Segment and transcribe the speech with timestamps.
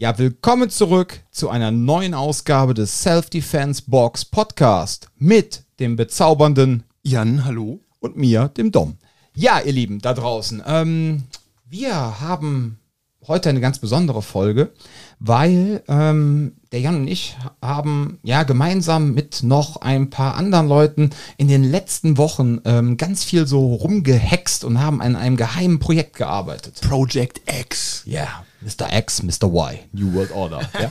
[0.00, 7.44] Ja, willkommen zurück zu einer neuen Ausgabe des Self-Defense Box Podcast mit dem bezaubernden Jan,
[7.44, 7.80] hallo.
[7.98, 8.98] und mir, dem Dom.
[9.34, 11.24] Ja, ihr Lieben da draußen, ähm,
[11.68, 12.78] wir haben
[13.28, 14.72] heute eine ganz besondere Folge,
[15.20, 21.10] weil ähm, der Jan und ich haben ja gemeinsam mit noch ein paar anderen Leuten
[21.36, 26.16] in den letzten Wochen ähm, ganz viel so rumgehext und haben an einem geheimen Projekt
[26.16, 26.80] gearbeitet.
[26.80, 28.02] Project X.
[28.06, 28.92] Ja, Mr.
[28.92, 29.44] X, Mr.
[29.44, 30.60] Y, New World Order.
[30.80, 30.90] Ja?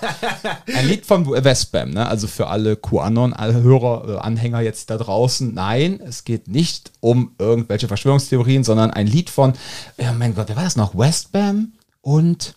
[0.75, 2.07] Ein Lied von Westbam, ne?
[2.07, 5.54] also für alle QAnon, alle Hörer, äh, Anhänger jetzt da draußen.
[5.54, 9.54] Nein, es geht nicht um irgendwelche Verschwörungstheorien, sondern ein Lied von,
[9.97, 10.97] oh mein Gott, wer war das noch?
[10.97, 12.56] Westbam und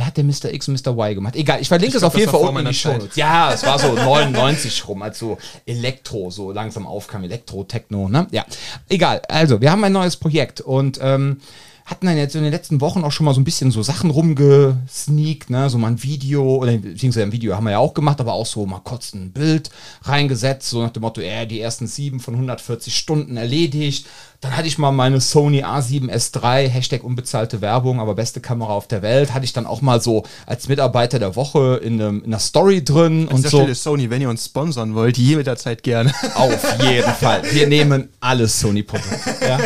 [0.00, 0.52] Wer hat denn Mr.
[0.54, 0.92] X und Mr.
[0.92, 1.36] Y gemacht?
[1.36, 2.96] Egal, ich verlinke es auf jeden Fall unten in die Show.
[3.16, 8.26] Ja, es war so 99 rum, als so Elektro so langsam aufkam, Elektro, Techno, ne?
[8.30, 8.46] Ja,
[8.88, 9.20] egal.
[9.28, 11.40] Also, wir haben ein neues Projekt und ähm,
[11.84, 14.10] hatten dann jetzt in den letzten Wochen auch schon mal so ein bisschen so Sachen
[14.10, 15.68] rumgesneakt, ne?
[15.70, 18.46] So mal ein Video, oder beziehungsweise ein Video haben wir ja auch gemacht, aber auch
[18.46, 19.70] so mal kurz ein Bild
[20.02, 24.06] reingesetzt, so nach dem Motto, äh, die ersten sieben von 140 Stunden erledigt.
[24.40, 29.02] Dann hatte ich mal meine Sony A7S3, Hashtag unbezahlte Werbung, aber beste Kamera auf der
[29.02, 29.34] Welt.
[29.34, 32.82] Hatte ich dann auch mal so als Mitarbeiter der Woche in, einem, in einer Story
[32.82, 33.58] drin An und dieser so.
[33.58, 36.14] Stelle Sony, wenn ihr uns sponsern wollt, jederzeit gerne.
[36.34, 37.42] Auf jeden Fall.
[37.52, 39.10] Wir nehmen alle Sony-Produkte.
[39.40, 39.58] Ja?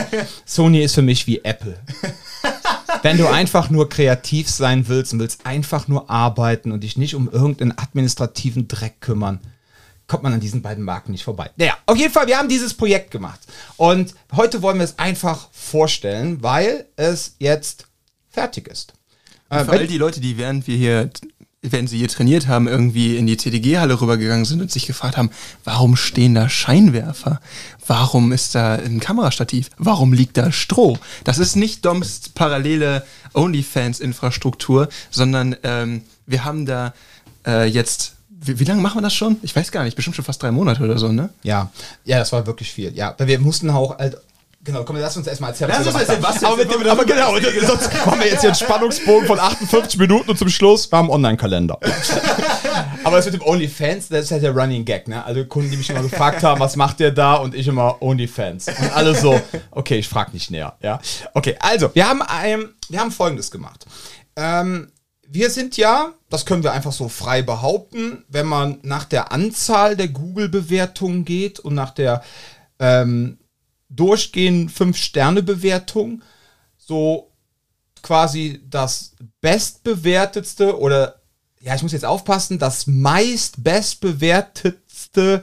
[0.46, 1.76] Sony ist für mich wie Apple.
[3.02, 7.14] Wenn du einfach nur kreativ sein willst und willst einfach nur arbeiten und dich nicht
[7.14, 9.40] um irgendeinen administrativen Dreck kümmern,
[10.06, 11.50] kommt man an diesen beiden Marken nicht vorbei.
[11.56, 13.40] Naja, auf jeden Fall, wir haben dieses Projekt gemacht.
[13.76, 17.86] Und heute wollen wir es einfach vorstellen, weil es jetzt
[18.30, 18.92] fertig ist.
[19.50, 21.10] Äh, Für wenn- all die Leute, die während wir hier,
[21.70, 25.30] während sie hier trainiert haben, irgendwie in die TDG-Halle rübergegangen sind und sich gefragt haben,
[25.64, 27.40] warum stehen da Scheinwerfer?
[27.86, 29.70] Warum ist da ein Kamerastativ?
[29.78, 30.98] Warum liegt da Stroh?
[31.24, 36.94] Das ist nicht Doms parallele OnlyFans-Infrastruktur, sondern ähm, wir haben da
[37.46, 39.36] äh, jetzt, wie, wie lange machen wir das schon?
[39.42, 41.30] Ich weiß gar nicht, bestimmt schon fast drei Monate oder so, ne?
[41.42, 41.70] Ja,
[42.04, 42.94] ja, das war wirklich viel.
[42.94, 43.98] Ja, weil wir mussten auch.
[43.98, 44.16] Halt,
[44.64, 45.70] genau, komm, lass uns erstmal erzählen.
[45.72, 47.36] Lass uns erzählen, was aber, mit dem, aber genau,
[47.66, 51.06] sonst haben wir jetzt hier einen Spannungsbogen von 58 Minuten und zum Schluss wir haben
[51.06, 51.78] einen Online-Kalender.
[53.04, 55.24] aber das mit dem OnlyFans, das ist halt der Running Gag, ne?
[55.24, 57.34] Also Kunden, die mich immer gefragt haben, was macht ihr da?
[57.34, 58.68] Und ich immer OnlyFans.
[58.68, 60.74] Und alle so, okay, ich frage nicht näher.
[60.82, 61.00] Ja,
[61.34, 63.86] okay, also wir haben ein, wir haben Folgendes gemacht.
[64.36, 64.90] Ähm,
[65.26, 69.96] wir sind ja, das können wir einfach so frei behaupten, wenn man nach der Anzahl
[69.96, 72.22] der Google-Bewertungen geht und nach der
[72.78, 73.38] ähm,
[73.88, 76.22] durchgehenden 5-Sterne-Bewertung,
[76.76, 77.30] so
[78.02, 81.20] quasi das bestbewertetste oder,
[81.60, 85.42] ja, ich muss jetzt aufpassen, das meist bestbewertetste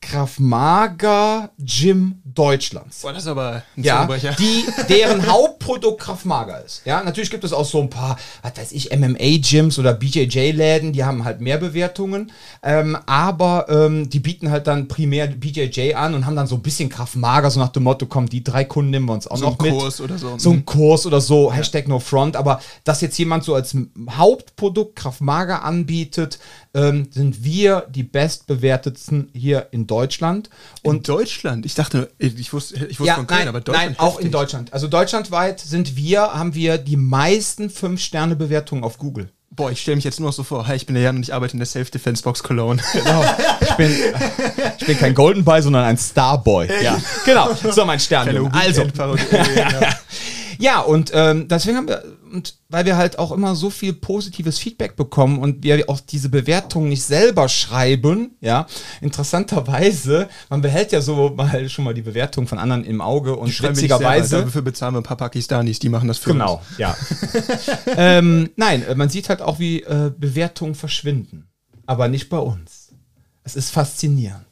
[0.00, 4.06] Krav Maga Gym Deutschlands Boah, das ist aber ein ja,
[4.38, 6.82] die, deren Hauptprodukt Krav Maga ist.
[6.84, 11.04] Ja, natürlich gibt es auch so ein paar, was weiß ich, MMA-Gyms oder BJJ-Läden, die
[11.04, 12.30] haben halt mehr Bewertungen,
[12.62, 16.62] ähm, aber ähm, die bieten halt dann primär BJJ an und haben dann so ein
[16.62, 19.36] bisschen Krav Maga, so nach dem Motto, komm, die drei Kunden nehmen wir uns auch
[19.36, 19.72] So noch ein mit.
[19.72, 20.38] Kurs oder so.
[20.38, 23.76] So ein Kurs oder so, Hashtag No Front, aber dass jetzt jemand so als
[24.10, 26.38] Hauptprodukt Krav Maga anbietet,
[26.78, 30.48] ähm, sind wir die bestbewertetsten hier in Deutschland.
[30.82, 31.66] Und Und Deutschland?
[31.66, 33.90] Ich dachte, ich wusste, ich wusste ja, von Köln, nein, aber Deutschland.
[33.90, 34.32] nein, auch in heftig.
[34.32, 34.72] Deutschland.
[34.72, 39.30] Also deutschlandweit sind wir, haben wir die meisten 5-Sterne-Bewertungen auf Google.
[39.50, 41.22] Boah, ich stelle mich jetzt nur noch so vor, hi, ich bin der Jan und
[41.22, 42.80] ich arbeite in der Self-Defense-Box Cologne.
[42.92, 43.24] Genau.
[43.60, 43.92] Ich bin,
[44.78, 46.68] ich bin kein Golden Boy, sondern ein Starboy.
[46.82, 47.50] Ja, genau.
[47.72, 48.50] So mein Stern.
[48.52, 48.86] Also,
[50.58, 50.80] ja.
[50.80, 52.02] Und ähm, deswegen haben wir,
[52.32, 56.28] und weil wir halt auch immer so viel positives Feedback bekommen und wir auch diese
[56.28, 58.66] Bewertungen nicht selber schreiben, ja,
[59.00, 63.52] interessanterweise, man behält ja so mal schon mal die Bewertung von anderen im Auge und
[63.52, 64.42] selber, witzigerweise.
[64.44, 66.78] Dafür bezahlen wir ein paar Pakistanis, die machen das für Genau, uns.
[66.78, 66.96] ja.
[67.96, 71.48] ähm, nein, äh, man sieht halt auch, wie äh, Bewertungen verschwinden.
[71.86, 72.92] Aber nicht bei uns.
[73.44, 74.44] Es ist faszinierend.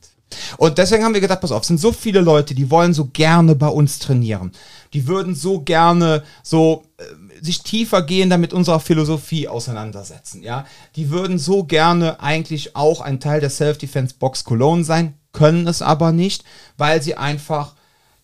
[0.57, 3.07] Und deswegen haben wir gedacht, pass auf, es sind so viele Leute, die wollen so
[3.07, 4.53] gerne bei uns trainieren.
[4.93, 7.05] Die würden so gerne so äh,
[7.45, 10.67] sich tiefer gehen, mit unserer Philosophie auseinandersetzen, ja.
[10.97, 15.83] Die würden so gerne eigentlich auch ein Teil der Self-Defense Box Cologne sein, können es
[15.83, 16.45] aber nicht,
[16.77, 17.75] weil sie einfach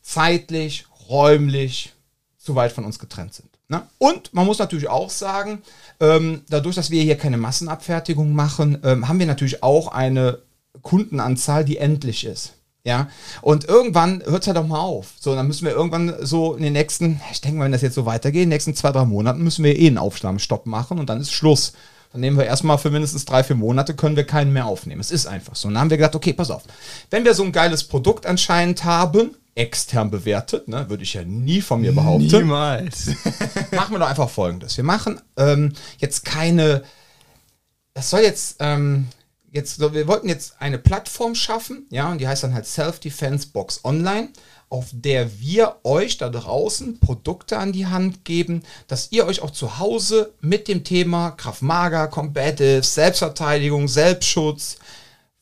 [0.00, 1.92] zeitlich, räumlich
[2.38, 3.48] zu weit von uns getrennt sind.
[3.68, 3.82] Ne?
[3.98, 5.62] Und man muss natürlich auch sagen,
[6.00, 10.38] ähm, dadurch, dass wir hier keine Massenabfertigung machen, ähm, haben wir natürlich auch eine
[10.82, 12.54] Kundenanzahl, die endlich ist.
[12.84, 13.08] Ja,
[13.42, 15.12] und irgendwann hört es halt auch mal auf.
[15.20, 17.94] So, dann müssen wir irgendwann so in den nächsten, ich denke mal, wenn das jetzt
[17.94, 21.08] so weitergeht, in den nächsten zwei, drei Monaten müssen wir eh einen Aufnahmestopp machen und
[21.08, 21.74] dann ist Schluss.
[22.10, 25.00] Dann nehmen wir erstmal für mindestens drei, vier Monate, können wir keinen mehr aufnehmen.
[25.00, 25.68] Es ist einfach so.
[25.68, 26.64] Und dann haben wir gedacht, okay, pass auf.
[27.08, 30.88] Wenn wir so ein geiles Produkt anscheinend haben, extern bewertet, ne?
[30.90, 32.26] würde ich ja nie von mir behaupten.
[32.26, 33.06] Niemals.
[33.70, 34.76] machen wir doch einfach folgendes.
[34.76, 36.82] Wir machen ähm, jetzt keine,
[37.94, 39.08] das soll jetzt, ähm,
[39.52, 43.84] jetzt, wir wollten jetzt eine Plattform schaffen, ja, und die heißt dann halt Self-Defense Box
[43.84, 44.30] Online,
[44.68, 49.50] auf der wir euch da draußen Produkte an die Hand geben, dass ihr euch auch
[49.50, 54.78] zu Hause mit dem Thema Kraft Maga, Combative, Selbstverteidigung, Selbstschutz,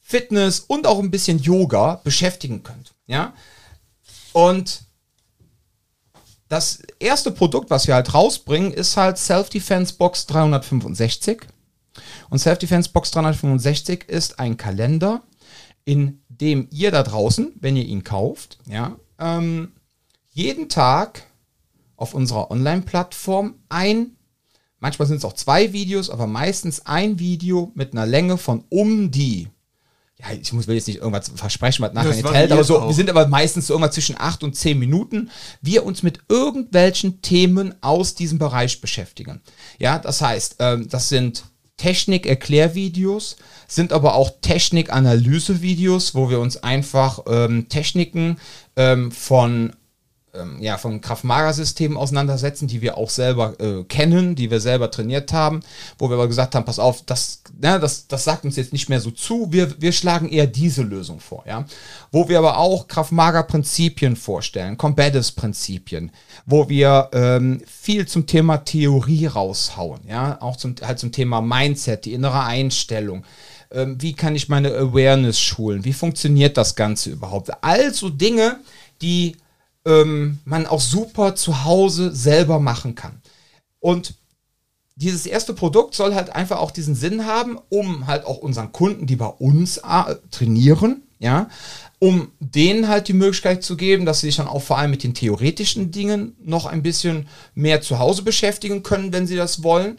[0.01, 3.33] Fitness und auch ein bisschen Yoga beschäftigen könnt, ja.
[4.33, 4.83] Und
[6.49, 11.47] das erste Produkt, was wir halt rausbringen, ist halt Self-Defense Box 365.
[12.29, 15.23] Und Self-Defense Box 365 ist ein Kalender,
[15.85, 19.73] in dem ihr da draußen, wenn ihr ihn kauft, ja, ähm,
[20.33, 21.25] jeden Tag
[21.97, 24.17] auf unserer Online-Plattform ein,
[24.79, 29.11] manchmal sind es auch zwei Videos, aber meistens ein Video mit einer Länge von um
[29.11, 29.49] die
[30.21, 32.79] ja, ich muss will jetzt nicht irgendwas versprechen, was nachher Das nicht hält, aber so,
[32.79, 32.89] auch.
[32.89, 35.31] wir sind aber meistens so irgendwas zwischen 8 und 10 Minuten,
[35.63, 39.41] wir uns mit irgendwelchen Themen aus diesem Bereich beschäftigen.
[39.79, 41.45] Ja, das heißt, ähm, das sind
[41.81, 43.37] Technik-Erklärvideos,
[43.67, 48.37] sind aber auch Technik-Analyse-Videos, wo wir uns einfach ähm, Techniken
[48.77, 49.73] ähm, von
[50.35, 55.33] ähm, ja, von Kraft-Mager-Systemen auseinandersetzen, die wir auch selber äh, kennen, die wir selber trainiert
[55.33, 55.61] haben,
[55.99, 58.89] wo wir aber gesagt haben, pass auf, das, ne, das, das sagt uns jetzt nicht
[58.89, 61.65] mehr so zu, wir, wir schlagen eher diese Lösung vor, ja.
[62.13, 66.13] Wo wir aber auch Kraft-Mager-Prinzipien vorstellen, Combatives-Prinzipien,
[66.47, 72.05] wo wir ähm, viel zum Thema Theorie raushauen, ja, auch zum, halt zum Thema Mindset,
[72.05, 73.25] die innere Einstellung,
[73.73, 78.61] ähm, wie kann ich meine Awareness schulen, wie funktioniert das Ganze überhaupt, also Dinge,
[79.03, 79.37] die
[79.85, 83.21] ähm, man auch super zu Hause selber machen kann.
[83.79, 84.15] Und
[84.97, 89.07] dieses erste Produkt soll halt einfach auch diesen Sinn haben, um halt auch unseren Kunden,
[89.07, 91.49] die bei uns äh, trainieren, ja,
[91.99, 95.03] um denen halt die Möglichkeit zu geben, dass sie sich dann auch vor allem mit
[95.03, 99.99] den theoretischen Dingen noch ein bisschen mehr zu Hause beschäftigen können, wenn sie das wollen.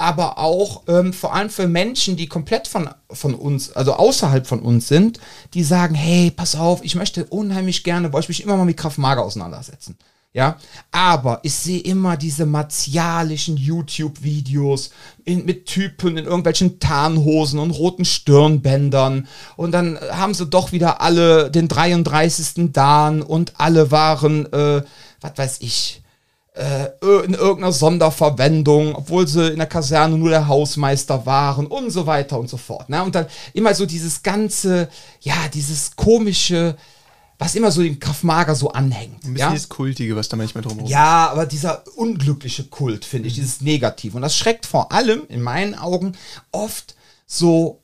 [0.00, 4.60] Aber auch ähm, vor allem für Menschen, die komplett von, von uns, also außerhalb von
[4.60, 5.20] uns sind,
[5.52, 8.78] die sagen, hey, pass auf, ich möchte unheimlich gerne, wollte ich mich immer mal mit
[8.78, 9.98] Kraft Mager auseinandersetzen.
[10.32, 10.56] Ja,
[10.90, 14.90] aber ich sehe immer diese martialischen YouTube-Videos
[15.26, 21.50] mit Typen in irgendwelchen Tarnhosen und roten Stirnbändern und dann haben sie doch wieder alle
[21.50, 22.72] den 33.
[22.72, 24.82] Dan und alle waren, äh,
[25.20, 26.00] was weiß ich,
[26.54, 32.40] in irgendeiner Sonderverwendung, obwohl sie in der Kaserne nur der Hausmeister waren und so weiter
[32.40, 32.88] und so fort.
[32.88, 33.02] Ne?
[33.02, 34.88] Und dann immer so dieses ganze,
[35.20, 36.76] ja, dieses komische,
[37.38, 39.24] was immer so dem Kraftmager so anhängt.
[39.24, 39.50] Ein bisschen ja?
[39.52, 44.14] dieses Kultige, was da manchmal drumherum Ja, aber dieser unglückliche Kult, finde ich, dieses Negativ.
[44.14, 46.12] Und das schreckt vor allem, in meinen Augen,
[46.50, 46.96] oft
[47.26, 47.80] so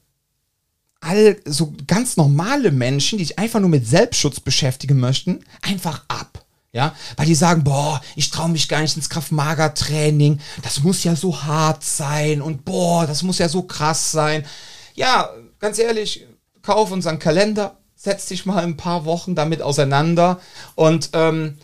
[1.00, 6.35] all, so ganz normale Menschen, die sich einfach nur mit Selbstschutz beschäftigen möchten, einfach ab.
[6.76, 11.16] Ja, weil die sagen, boah, ich traue mich gar nicht ins Kraft-Mager-Training, das muss ja
[11.16, 14.44] so hart sein und boah, das muss ja so krass sein.
[14.94, 16.26] Ja, ganz ehrlich,
[16.60, 20.38] kauf unseren Kalender, setz dich mal ein paar Wochen damit auseinander
[20.74, 21.56] und ähm,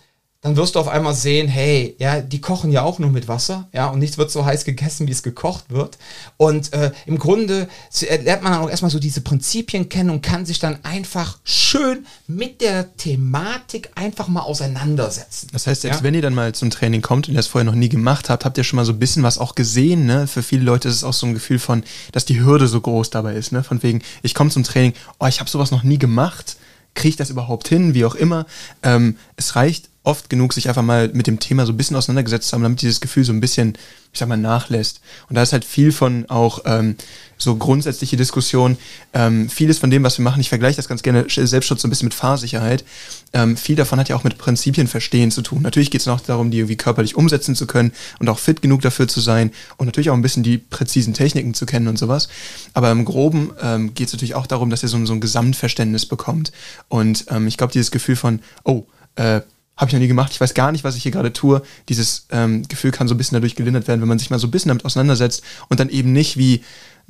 [0.43, 3.69] dann wirst du auf einmal sehen, hey, ja, die kochen ja auch nur mit Wasser,
[3.73, 5.99] ja, und nichts wird so heiß gegessen, wie es gekocht wird.
[6.37, 7.69] Und äh, im Grunde
[8.00, 11.39] äh, lernt man dann auch erstmal so diese Prinzipien kennen und kann sich dann einfach
[11.44, 15.49] schön mit der Thematik einfach mal auseinandersetzen.
[15.53, 16.03] Das heißt, selbst Ja?
[16.03, 18.44] wenn ihr dann mal zum Training kommt und ihr das vorher noch nie gemacht habt,
[18.44, 20.06] habt ihr schon mal so ein bisschen was auch gesehen.
[20.06, 20.27] Ne?
[20.27, 23.11] Für viele Leute ist es auch so ein Gefühl von, dass die Hürde so groß
[23.11, 23.53] dabei ist.
[23.53, 23.63] Ne?
[23.63, 26.56] Von wegen, ich komme zum Training, oh, ich habe sowas noch nie gemacht.
[26.94, 27.94] Kriege ich das überhaupt hin?
[27.94, 28.44] Wie auch immer.
[28.82, 32.53] Ähm, es reicht oft genug, sich einfach mal mit dem Thema so ein bisschen auseinandergesetzt
[32.53, 33.79] haben, damit dieses Gefühl so ein bisschen,
[34.13, 35.01] ich sag mal, nachlässt.
[35.29, 36.97] Und da ist halt viel von auch ähm,
[37.39, 38.79] so grundsätzliche Diskussion.
[39.13, 41.91] Ähm, vieles von dem, was wir machen, ich vergleiche das ganz gerne, Selbstschutz so ein
[41.91, 42.85] bisschen mit Fahrsicherheit.
[43.32, 45.63] Ähm, viel davon hat ja auch mit Prinzipien verstehen zu tun.
[45.63, 48.81] Natürlich geht es noch darum, die irgendwie körperlich umsetzen zu können und auch fit genug
[48.82, 52.29] dafür zu sein und natürlich auch ein bisschen die präzisen Techniken zu kennen und sowas.
[52.75, 55.21] Aber im Groben ähm, geht es natürlich auch darum, dass ihr so, ein- so ein
[55.21, 56.51] Gesamtverständnis bekommt.
[56.89, 59.43] Und ähm, ich glaube, dieses Gefühl von, oh, äh,
[59.82, 61.60] habe ich noch nie gemacht, ich weiß gar nicht, was ich hier gerade tue.
[61.89, 64.46] Dieses ähm, Gefühl kann so ein bisschen dadurch gelindert werden, wenn man sich mal so
[64.46, 66.62] ein bisschen damit auseinandersetzt und dann eben nicht wie,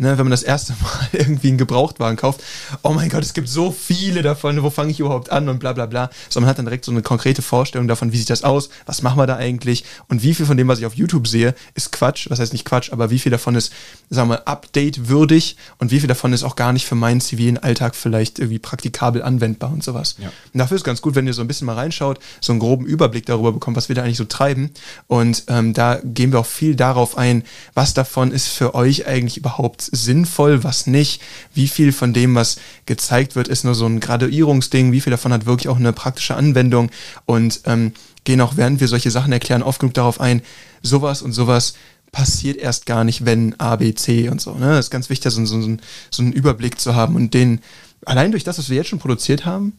[0.03, 2.43] ne, wenn man das erste Mal irgendwie einen Gebrauchtwagen kauft,
[2.83, 5.73] oh mein Gott, es gibt so viele davon, wo fange ich überhaupt an und bla
[5.73, 8.45] bla bla, sondern man hat dann direkt so eine konkrete Vorstellung davon, wie sieht das
[8.45, 11.27] aus, was machen wir da eigentlich und wie viel von dem, was ich auf YouTube
[11.27, 13.73] sehe, ist Quatsch, was heißt nicht Quatsch, aber wie viel davon ist,
[14.11, 17.95] sagen wir, update-würdig und wie viel davon ist auch gar nicht für meinen zivilen Alltag
[17.95, 20.17] vielleicht irgendwie praktikabel anwendbar und sowas.
[20.19, 20.33] Ja.
[20.53, 22.85] Und dafür ist ganz gut, wenn ihr so ein bisschen mal reinschaut, so einen groben
[22.87, 24.71] Überblick darüber bekommt, was wir da eigentlich so treiben.
[25.07, 27.45] Und ähm, da gehen wir auch viel darauf ein,
[27.75, 31.23] was davon ist für euch eigentlich überhaupt sinnvoll, was nicht,
[31.55, 32.57] wie viel von dem, was
[32.87, 36.35] gezeigt wird, ist nur so ein Graduierungsding, wie viel davon hat wirklich auch eine praktische
[36.35, 36.91] Anwendung
[37.27, 37.93] und ähm,
[38.25, 40.43] gehen auch, während wir solche Sachen erklären, oft genug darauf ein,
[40.83, 41.75] sowas und sowas
[42.11, 44.55] passiert erst gar nicht, wenn A, B, C und so.
[44.55, 44.69] Ne?
[44.69, 45.77] Das ist ganz wichtig, so, so, so,
[46.11, 47.61] so einen Überblick zu haben und den,
[48.05, 49.75] allein durch das, was wir jetzt schon produziert haben,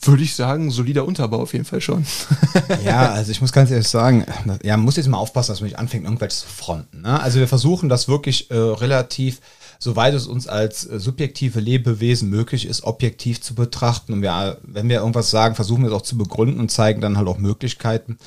[0.00, 2.04] würde ich sagen, solider Unterbau auf jeden Fall schon.
[2.84, 4.24] ja, also ich muss ganz ehrlich sagen,
[4.62, 7.02] ja, man muss jetzt mal aufpassen, dass man nicht anfängt, irgendwelche zu fronten.
[7.02, 7.20] Ne?
[7.20, 9.40] Also wir versuchen das wirklich äh, relativ,
[9.78, 14.12] soweit es uns als äh, subjektive Lebewesen möglich ist, objektiv zu betrachten.
[14.12, 17.16] Und wir, wenn wir irgendwas sagen, versuchen wir es auch zu begründen und zeigen dann
[17.16, 18.18] halt auch Möglichkeiten.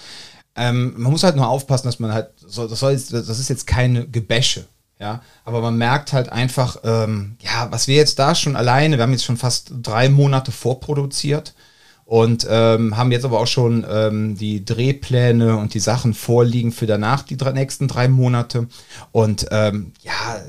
[0.56, 3.50] Ähm, man muss halt nur aufpassen, dass man halt, so, das, soll jetzt, das ist
[3.50, 4.66] jetzt keine Gebäsche.
[5.00, 9.04] Ja, aber man merkt halt einfach, ähm, ja, was wir jetzt da schon alleine, wir
[9.04, 11.54] haben jetzt schon fast drei Monate vorproduziert
[12.04, 16.88] und ähm, haben jetzt aber auch schon ähm, die Drehpläne und die Sachen vorliegen für
[16.88, 18.68] danach, die drei, nächsten drei Monate.
[19.12, 20.42] Und ähm, ja,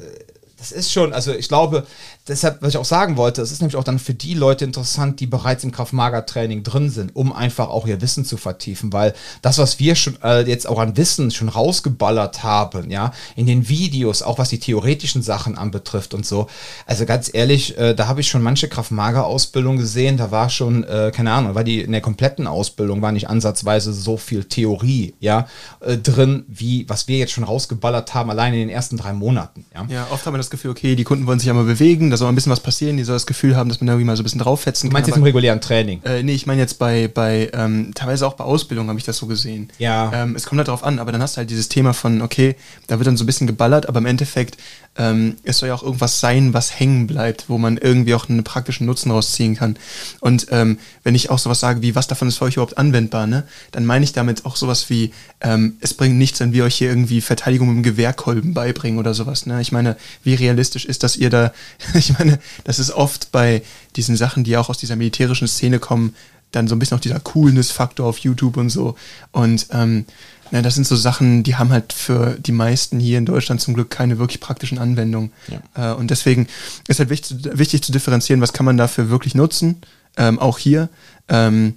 [0.59, 1.87] das ist schon, also ich glaube,
[2.27, 5.21] deshalb, was ich auch sagen wollte, es ist nämlich auch dann für die Leute interessant,
[5.21, 9.59] die bereits im Kraft-Mager-Training drin sind, um einfach auch ihr Wissen zu vertiefen, weil das,
[9.59, 14.23] was wir schon äh, jetzt auch an Wissen schon rausgeballert haben, ja, in den Videos,
[14.23, 16.49] auch was die theoretischen Sachen anbetrifft und so,
[16.87, 21.13] also ganz ehrlich, äh, da habe ich schon manche Kraft-Mager-Ausbildung gesehen, da war schon, äh,
[21.15, 25.47] keine Ahnung, war die in der kompletten Ausbildung war nicht ansatzweise so viel Theorie, ja,
[25.81, 29.65] äh, drin, wie was wir jetzt schon rausgeballert haben, allein in den ersten drei Monaten,
[29.73, 29.87] ja.
[29.89, 32.29] Ja, oft haben wir das Gefühl, okay, die Kunden wollen sich ja mal bewegen, soll
[32.29, 34.25] ein bisschen was passieren, die soll das Gefühl haben, dass man irgendwie mal so ein
[34.25, 34.91] bisschen drauffetzen kann.
[34.91, 36.03] Du meinst jetzt im regulären Training?
[36.05, 39.17] Äh, nee, ich meine jetzt bei, bei ähm, teilweise auch bei Ausbildung habe ich das
[39.19, 39.69] so gesehen.
[39.79, 40.11] Ja.
[40.15, 42.57] Ähm, es kommt halt darauf an, aber dann hast du halt dieses Thema von, okay,
[42.87, 44.57] da wird dann so ein bisschen geballert, aber im Endeffekt,
[44.99, 48.43] ähm, es soll ja auch irgendwas sein, was hängen bleibt, wo man irgendwie auch einen
[48.43, 49.77] praktischen Nutzen rausziehen kann.
[50.21, 53.27] Und ähm, wenn ich auch sowas sage wie, was davon ist für euch überhaupt anwendbar,
[53.29, 56.75] ne, dann meine ich damit auch sowas wie, ähm, es bringt nichts, wenn wir euch
[56.75, 59.47] hier irgendwie Verteidigung dem Gewehrkolben beibringen oder sowas.
[59.47, 59.61] Ne?
[59.61, 61.53] Ich meine, wie realistisch ist, dass ihr da,
[61.95, 63.63] ich meine, das ist oft bei
[63.95, 66.15] diesen Sachen, die auch aus dieser militärischen Szene kommen,
[66.51, 68.97] dann so ein bisschen auch dieser Coolness-Faktor auf YouTube und so.
[69.33, 70.07] Und ähm,
[70.51, 73.75] na, das sind so Sachen, die haben halt für die meisten hier in Deutschland zum
[73.75, 75.33] Glück keine wirklich praktischen Anwendungen.
[75.49, 75.93] Ja.
[75.93, 76.47] Äh, und deswegen
[76.87, 79.77] ist halt wichtig, wichtig, zu differenzieren, was kann man dafür wirklich nutzen,
[80.17, 80.89] ähm, auch hier.
[81.29, 81.75] Ähm,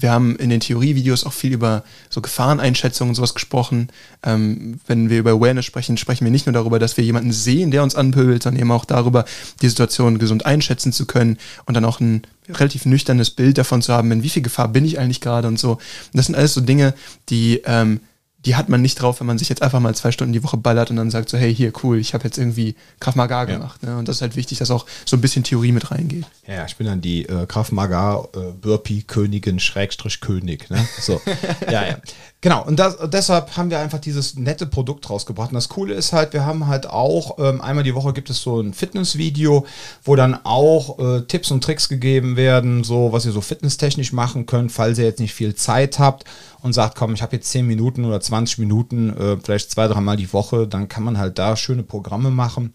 [0.00, 3.88] wir haben in den Theorievideos auch viel über so Gefahreneinschätzungen und sowas gesprochen.
[4.22, 7.72] Ähm, wenn wir über Awareness sprechen, sprechen wir nicht nur darüber, dass wir jemanden sehen,
[7.72, 9.24] der uns anpöbelt, sondern eben auch darüber,
[9.60, 13.92] die Situation gesund einschätzen zu können und dann auch ein relativ nüchternes Bild davon zu
[13.92, 15.72] haben, in wie viel Gefahr bin ich eigentlich gerade und so.
[15.72, 15.80] Und
[16.14, 16.94] das sind alles so Dinge,
[17.28, 18.00] die ähm,
[18.48, 20.56] die hat man nicht drauf, wenn man sich jetzt einfach mal zwei Stunden die Woche
[20.56, 23.82] ballert und dann sagt so, hey, hier, cool, ich habe jetzt irgendwie Krav Maga gemacht.
[23.82, 23.90] Ja.
[23.90, 23.98] Ne?
[23.98, 26.24] Und das ist halt wichtig, dass auch so ein bisschen Theorie mit reingeht.
[26.46, 30.70] Ja, ich bin dann die äh, Krav Maga äh, Burpee Königin Schrägstrich König.
[30.70, 30.88] Ne?
[30.98, 31.20] So,
[31.70, 31.98] ja, ja.
[32.40, 35.50] Genau, und, das, und deshalb haben wir einfach dieses nette Produkt rausgebracht.
[35.50, 38.40] Und das Coole ist halt, wir haben halt auch, ähm, einmal die Woche gibt es
[38.40, 39.66] so ein Fitnessvideo,
[40.04, 44.46] wo dann auch äh, Tipps und Tricks gegeben werden, so was ihr so fitnesstechnisch machen
[44.46, 46.26] könnt, falls ihr jetzt nicht viel Zeit habt
[46.62, 50.16] und sagt, komm, ich habe jetzt 10 Minuten oder 20 Minuten, äh, vielleicht zwei, dreimal
[50.16, 52.72] die Woche, dann kann man halt da schöne Programme machen.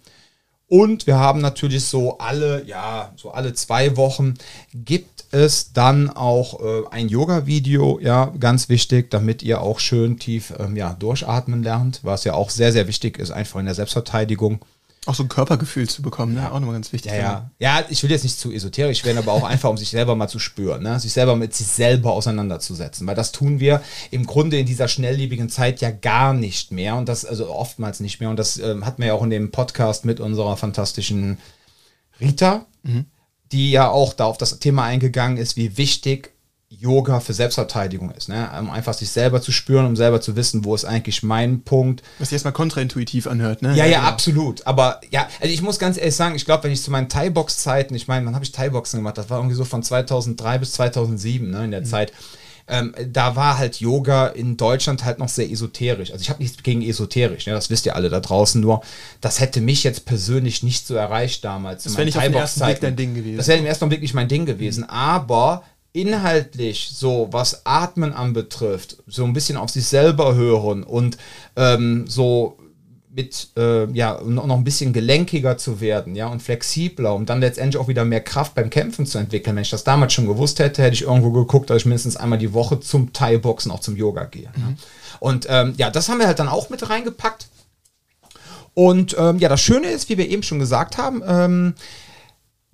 [0.67, 4.33] Und wir haben natürlich so alle, ja, so alle zwei Wochen
[4.73, 10.53] gibt es dann auch äh, ein Yoga-Video, ja, ganz wichtig, damit ihr auch schön tief
[10.59, 14.63] ähm, ja, durchatmen lernt, was ja auch sehr, sehr wichtig ist, einfach in der Selbstverteidigung.
[15.05, 16.49] Auch so ein Körpergefühl zu bekommen, ne?
[16.49, 17.11] Auch nochmal ganz wichtig.
[17.11, 17.51] Ja, ja.
[17.59, 20.29] ja, ich will jetzt nicht zu esoterisch werden, aber auch einfach, um sich selber mal
[20.29, 20.97] zu spüren, ne?
[20.97, 23.05] sich selber mit sich selber auseinanderzusetzen.
[23.05, 27.09] Weil das tun wir im Grunde in dieser schnelllebigen Zeit ja gar nicht mehr und
[27.09, 28.29] das, also oftmals nicht mehr.
[28.29, 31.37] Und das ähm, hatten wir ja auch in dem Podcast mit unserer fantastischen
[32.21, 33.05] Rita, mhm.
[33.53, 36.33] Die ja auch da auf das Thema eingegangen ist, wie wichtig
[36.69, 38.49] Yoga für Selbstverteidigung ist, ne?
[38.59, 42.01] um einfach sich selber zu spüren, um selber zu wissen, wo ist eigentlich mein Punkt.
[42.17, 43.69] Was sich erstmal kontraintuitiv anhört, ne?
[43.69, 44.09] Ja, ja, ja genau.
[44.09, 44.65] absolut.
[44.65, 47.93] Aber ja, also ich muss ganz ehrlich sagen, ich glaube, wenn ich zu meinen Thai-Box-Zeiten,
[47.93, 49.17] ich meine, wann habe ich Thai-Boxen gemacht?
[49.17, 51.85] Das war irgendwie so von 2003 bis 2007, ne, in der mhm.
[51.85, 52.11] Zeit.
[52.67, 56.11] Ähm, da war halt Yoga in Deutschland halt noch sehr esoterisch.
[56.11, 57.53] Also ich habe nichts gegen esoterisch, ne?
[57.53, 58.81] das wisst ihr alle da draußen, nur
[59.19, 61.83] das hätte mich jetzt persönlich nicht so erreicht damals.
[61.83, 63.37] Das wäre nicht auf den ersten Blick dein Ding gewesen.
[63.37, 64.89] Das wäre im ersten Blick nicht mein Ding gewesen, mhm.
[64.89, 71.17] aber inhaltlich so, was Atmen anbetrifft, so ein bisschen auf sich selber hören und
[71.55, 72.57] ähm, so
[73.15, 77.79] mit, äh, ja, noch ein bisschen gelenkiger zu werden, ja, und flexibler, um dann letztendlich
[77.79, 79.55] auch wieder mehr Kraft beim Kämpfen zu entwickeln.
[79.55, 82.39] Wenn ich das damals schon gewusst hätte, hätte ich irgendwo geguckt, dass ich mindestens einmal
[82.39, 84.49] die Woche zum Thai-Boxen, auch zum Yoga gehe.
[84.55, 84.61] Mhm.
[84.61, 84.73] Ja.
[85.19, 87.47] Und ähm, ja, das haben wir halt dann auch mit reingepackt.
[88.73, 91.75] Und ähm, ja, das Schöne ist, wie wir eben schon gesagt haben, ähm,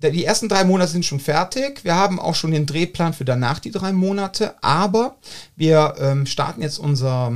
[0.02, 1.84] die ersten drei Monate sind schon fertig.
[1.84, 4.54] Wir haben auch schon den Drehplan für danach die drei Monate.
[4.62, 5.16] Aber
[5.56, 7.30] wir ähm, starten jetzt unser,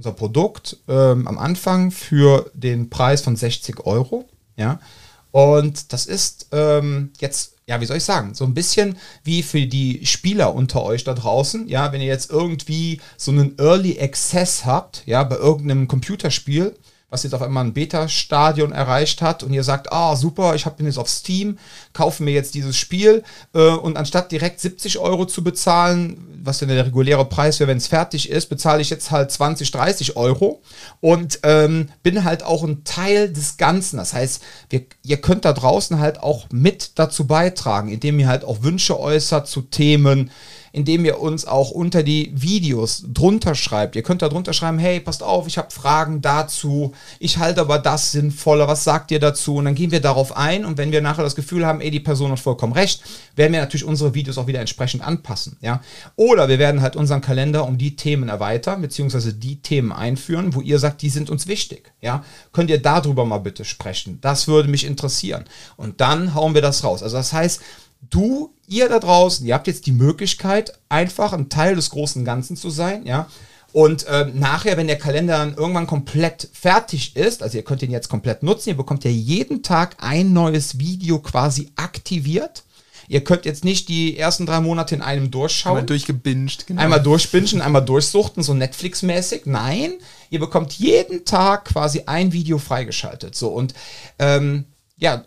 [0.00, 4.26] unser Produkt ähm, am Anfang für den Preis von 60 Euro.
[4.56, 4.80] ja.
[5.30, 9.64] Und das ist ähm, jetzt, ja, wie soll ich sagen, so ein bisschen wie für
[9.66, 14.64] die Spieler unter euch da draußen, ja, wenn ihr jetzt irgendwie so einen Early Access
[14.64, 16.74] habt, ja, bei irgendeinem Computerspiel,
[17.10, 20.82] was jetzt auf einmal ein Beta-Stadion erreicht hat und ihr sagt, ah, super, ich habe
[20.82, 21.58] jetzt auf Steam,
[21.92, 26.68] kaufe mir jetzt dieses Spiel äh, und anstatt direkt 70 Euro zu bezahlen, was denn
[26.68, 30.62] der reguläre Preis wäre, wenn es fertig ist, bezahle ich jetzt halt 20, 30 Euro
[31.00, 33.98] und ähm, bin halt auch ein Teil des Ganzen.
[33.98, 38.44] Das heißt, wir, ihr könnt da draußen halt auch mit dazu beitragen, indem ihr halt
[38.44, 40.30] auch Wünsche äußert zu Themen,
[40.72, 43.96] indem ihr uns auch unter die Videos drunter schreibt.
[43.96, 47.78] Ihr könnt da drunter schreiben, hey, passt auf, ich habe Fragen dazu, ich halte aber
[47.78, 49.56] das sinnvoller, was sagt ihr dazu?
[49.56, 52.00] Und dann gehen wir darauf ein und wenn wir nachher das Gefühl haben, ey, die
[52.00, 53.02] Person hat vollkommen recht,
[53.36, 55.56] werden wir natürlich unsere Videos auch wieder entsprechend anpassen.
[55.60, 55.80] Ja?
[56.16, 60.60] Oder wir werden halt unseren Kalender um die Themen erweitern, beziehungsweise die Themen einführen, wo
[60.60, 61.92] ihr sagt, die sind uns wichtig.
[62.00, 62.24] Ja?
[62.52, 64.18] Könnt ihr darüber mal bitte sprechen?
[64.20, 65.44] Das würde mich interessieren.
[65.76, 67.02] Und dann hauen wir das raus.
[67.02, 67.60] Also das heißt,
[68.00, 72.56] du, ihr da draußen, ihr habt jetzt die Möglichkeit, einfach ein Teil des großen Ganzen
[72.56, 73.28] zu sein, ja.
[73.72, 77.92] Und ähm, nachher, wenn der Kalender dann irgendwann komplett fertig ist, also ihr könnt ihn
[77.92, 82.64] jetzt komplett nutzen, ihr bekommt ja jeden Tag ein neues Video quasi aktiviert.
[83.06, 85.78] Ihr könnt jetzt nicht die ersten drei Monate in einem durchschauen.
[85.78, 86.80] Einmal durchgebinged, genau.
[86.80, 89.42] Einmal durchbingen, einmal durchsuchten, so Netflix-mäßig.
[89.46, 89.94] Nein,
[90.30, 93.34] ihr bekommt jeden Tag quasi ein Video freigeschaltet.
[93.34, 93.74] So und
[94.18, 94.64] ähm,
[94.96, 95.24] ja,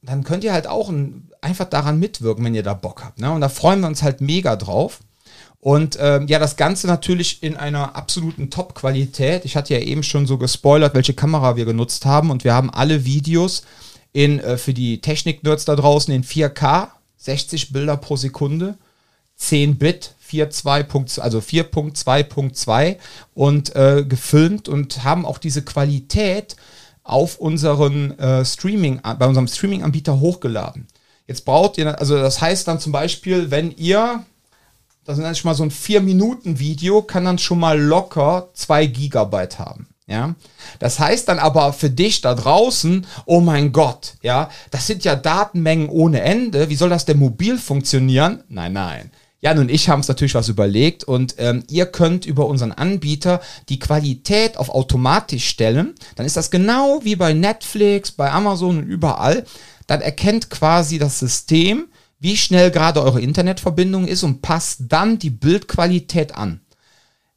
[0.00, 3.20] dann könnt ihr halt auch ein, einfach daran mitwirken, wenn ihr da Bock habt.
[3.20, 3.30] Ne?
[3.30, 5.00] Und da freuen wir uns halt mega drauf.
[5.60, 9.44] Und ähm, ja, das Ganze natürlich in einer absoluten Top-Qualität.
[9.44, 12.30] Ich hatte ja eben schon so gespoilert, welche Kamera wir genutzt haben.
[12.30, 13.62] Und wir haben alle Videos
[14.12, 18.76] in, äh, für die Technik-Nerds da draußen in 4K, 60 Bilder pro Sekunde,
[19.36, 21.20] 10 Bit, 4.2.
[21.20, 22.96] also 4.2.2
[23.34, 26.56] und äh, gefilmt und haben auch diese Qualität
[27.02, 30.86] auf unseren äh, Streaming, bei unserem Streaming-Anbieter hochgeladen.
[31.26, 34.24] Jetzt braucht ihr, also das heißt dann zum Beispiel, wenn ihr,
[35.04, 39.58] das ist dann schon mal so ein 4-Minuten-Video, kann dann schon mal locker 2 Gigabyte
[39.58, 39.88] haben.
[40.08, 40.36] Ja,
[40.78, 45.16] das heißt dann aber für dich da draußen, oh mein Gott, ja, das sind ja
[45.16, 46.68] Datenmengen ohne Ende.
[46.68, 48.44] Wie soll das denn mobil funktionieren?
[48.48, 49.10] Nein, nein.
[49.46, 53.40] Jan und ich haben uns natürlich was überlegt und ähm, ihr könnt über unseren Anbieter
[53.68, 55.94] die Qualität auf automatisch stellen.
[56.16, 59.44] Dann ist das genau wie bei Netflix, bei Amazon und überall
[59.86, 61.86] dann erkennt quasi das System,
[62.18, 66.60] wie schnell gerade eure Internetverbindung ist und passt dann die Bildqualität an.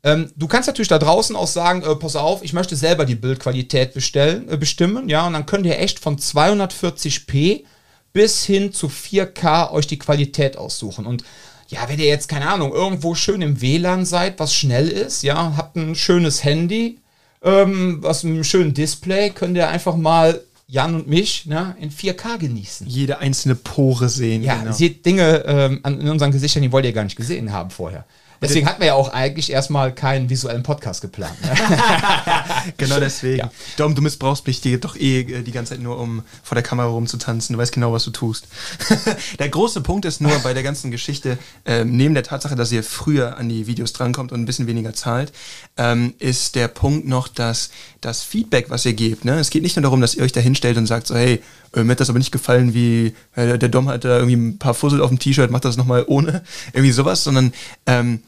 [0.01, 3.13] Ähm, du kannst natürlich da draußen auch sagen, äh, pass auf, ich möchte selber die
[3.13, 7.65] Bildqualität bestellen, äh, bestimmen, ja, und dann könnt ihr echt von 240p
[8.13, 11.05] bis hin zu 4K euch die Qualität aussuchen.
[11.05, 11.23] Und
[11.69, 15.53] ja, wenn ihr jetzt, keine Ahnung, irgendwo schön im WLAN seid, was schnell ist, ja,
[15.55, 16.97] habt ein schönes Handy,
[17.43, 21.91] ähm, was mit einem schönen Display, könnt ihr einfach mal Jan und mich ne, in
[21.91, 22.87] 4K genießen.
[22.87, 24.43] Jede einzelne Pore sehen.
[24.43, 24.71] Ja, genau.
[24.71, 28.05] seht Dinge ähm, an, in unseren Gesichtern, die wollt ihr gar nicht gesehen haben vorher.
[28.41, 31.35] Deswegen hatten wir ja auch eigentlich erstmal keinen visuellen Podcast geplant.
[31.41, 31.51] Ne?
[32.77, 33.39] genau deswegen.
[33.39, 33.51] Ja.
[33.77, 36.63] Dom, du missbrauchst mich die, doch eh äh, die ganze Zeit nur, um vor der
[36.63, 37.53] Kamera rumzutanzen.
[37.53, 38.47] Du weißt genau, was du tust.
[39.39, 42.83] der große Punkt ist nur bei der ganzen Geschichte, äh, neben der Tatsache, dass ihr
[42.83, 45.33] früher an die Videos drankommt und ein bisschen weniger zahlt,
[45.77, 47.69] ähm, ist der Punkt noch, dass
[48.01, 49.39] das Feedback, was ihr gebt, ne?
[49.39, 51.41] es geht nicht nur darum, dass ihr euch da hinstellt und sagt so, hey,
[51.73, 54.57] äh, mir hat das aber nicht gefallen, wie äh, der Dom hat da irgendwie ein
[54.57, 57.53] paar Fussel auf dem T-Shirt, macht das nochmal ohne, irgendwie sowas, sondern
[57.85, 58.21] ähm,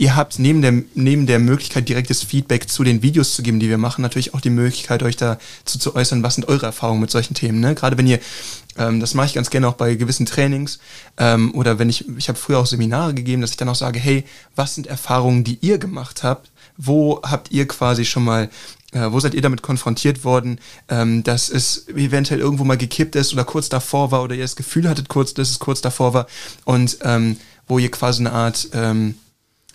[0.00, 3.68] ihr habt neben der, neben der Möglichkeit, direktes Feedback zu den Videos zu geben, die
[3.68, 7.10] wir machen, natürlich auch die Möglichkeit, euch dazu zu äußern, was sind eure Erfahrungen mit
[7.10, 7.60] solchen Themen.
[7.60, 7.74] Ne?
[7.74, 8.18] Gerade wenn ihr,
[8.78, 10.78] ähm, das mache ich ganz gerne auch bei gewissen Trainings
[11.18, 13.98] ähm, oder wenn ich, ich habe früher auch Seminare gegeben, dass ich dann auch sage,
[13.98, 14.24] hey,
[14.56, 16.50] was sind Erfahrungen, die ihr gemacht habt?
[16.78, 18.48] Wo habt ihr quasi schon mal
[18.92, 23.34] äh, wo seid ihr damit konfrontiert worden, ähm, dass es eventuell irgendwo mal gekippt ist
[23.34, 26.26] oder kurz davor war oder ihr das Gefühl hattet, kurz, dass es kurz davor war
[26.64, 27.36] und ähm,
[27.68, 29.14] wo ihr quasi eine Art ähm,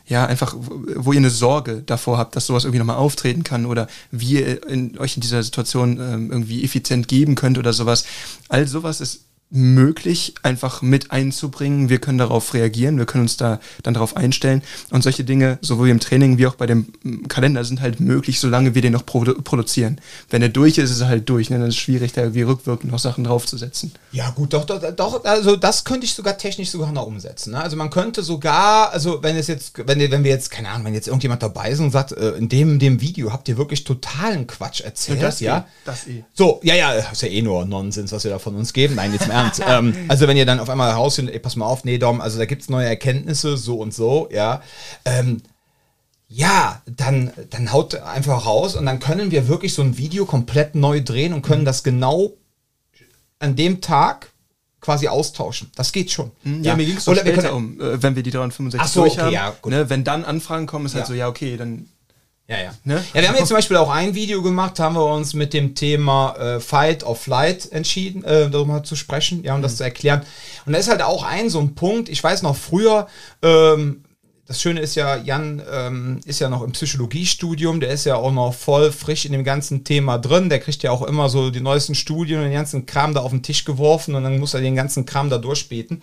[0.07, 3.87] ja, einfach, wo ihr eine Sorge davor habt, dass sowas irgendwie nochmal auftreten kann oder
[4.11, 8.05] wie ihr in, euch in dieser Situation ähm, irgendwie effizient geben könnt oder sowas.
[8.47, 11.89] All sowas ist möglich, einfach mit einzubringen.
[11.89, 14.63] Wir können darauf reagieren, wir können uns da dann darauf einstellen.
[14.89, 18.39] Und solche Dinge, sowohl im Training wie auch bei dem mm, Kalender, sind halt möglich,
[18.39, 20.01] solange wir den noch produ produzieren.
[20.29, 21.49] Wenn er durch ist, ist er halt durch.
[21.49, 21.59] Ne?
[21.59, 23.93] Dann ist es schwierig, da irgendwie rückwirkend noch Sachen draufzusetzen.
[24.11, 27.51] Ja, gut, doch, doch, doch, also das könnte ich sogar technisch sogar noch umsetzen.
[27.51, 27.61] Ne?
[27.61, 30.93] Also man könnte sogar, also wenn es jetzt, wenn, wenn wir jetzt, keine Ahnung, wenn
[30.95, 34.47] jetzt irgendjemand dabei ist und sagt, äh, in dem, dem Video habt ihr wirklich totalen
[34.47, 35.25] Quatsch erzählt, ja?
[35.25, 35.57] Das ja?
[35.59, 36.23] Eh, das eh.
[36.33, 38.95] So, ja, ja, ist ja eh nur Nonsens, was wir da von uns geben.
[38.95, 39.61] Nein, jetzt im Ernst.
[39.67, 42.37] ähm, also wenn ihr dann auf einmal herausfindet, ey, pass mal auf, nee, Dom, also
[42.37, 44.61] da gibt es neue Erkenntnisse, so und so, ja.
[45.05, 45.41] Ähm,
[46.27, 50.73] ja, dann, dann haut einfach raus und dann können wir wirklich so ein Video komplett
[50.75, 52.33] neu drehen und können das genau
[53.39, 54.31] an dem Tag
[54.81, 55.71] quasi austauschen.
[55.75, 56.31] Das geht schon.
[56.43, 58.31] Hm, Ja, mir ging es so Oder wir später können- um, äh, wenn wir die
[58.31, 59.31] 365 Ach so, durch okay, haben.
[59.33, 59.71] ja, gut.
[59.71, 61.07] ne, wenn dann Anfragen kommen, ist halt Ja.
[61.07, 61.87] so, ja, okay, dann
[62.47, 62.71] Ja, ja.
[62.83, 63.03] Ne?
[63.13, 65.73] Ja, wir haben jetzt zum Beispiel auch ein Video gemacht, haben wir uns mit dem
[65.73, 70.21] Thema äh, Fight or Flight entschieden, äh, darüber zu sprechen, ja, um das zu erklären.
[70.67, 73.07] Und da ist halt auch ein so ein Punkt, ich weiß noch früher,
[73.41, 74.04] ähm,
[74.47, 78.31] das Schöne ist ja, Jan ähm, ist ja noch im Psychologiestudium, der ist ja auch
[78.31, 80.49] noch voll frisch in dem ganzen Thema drin.
[80.49, 83.31] Der kriegt ja auch immer so die neuesten Studien und den ganzen Kram da auf
[83.31, 85.99] den Tisch geworfen und dann muss er den ganzen Kram da durchbeten.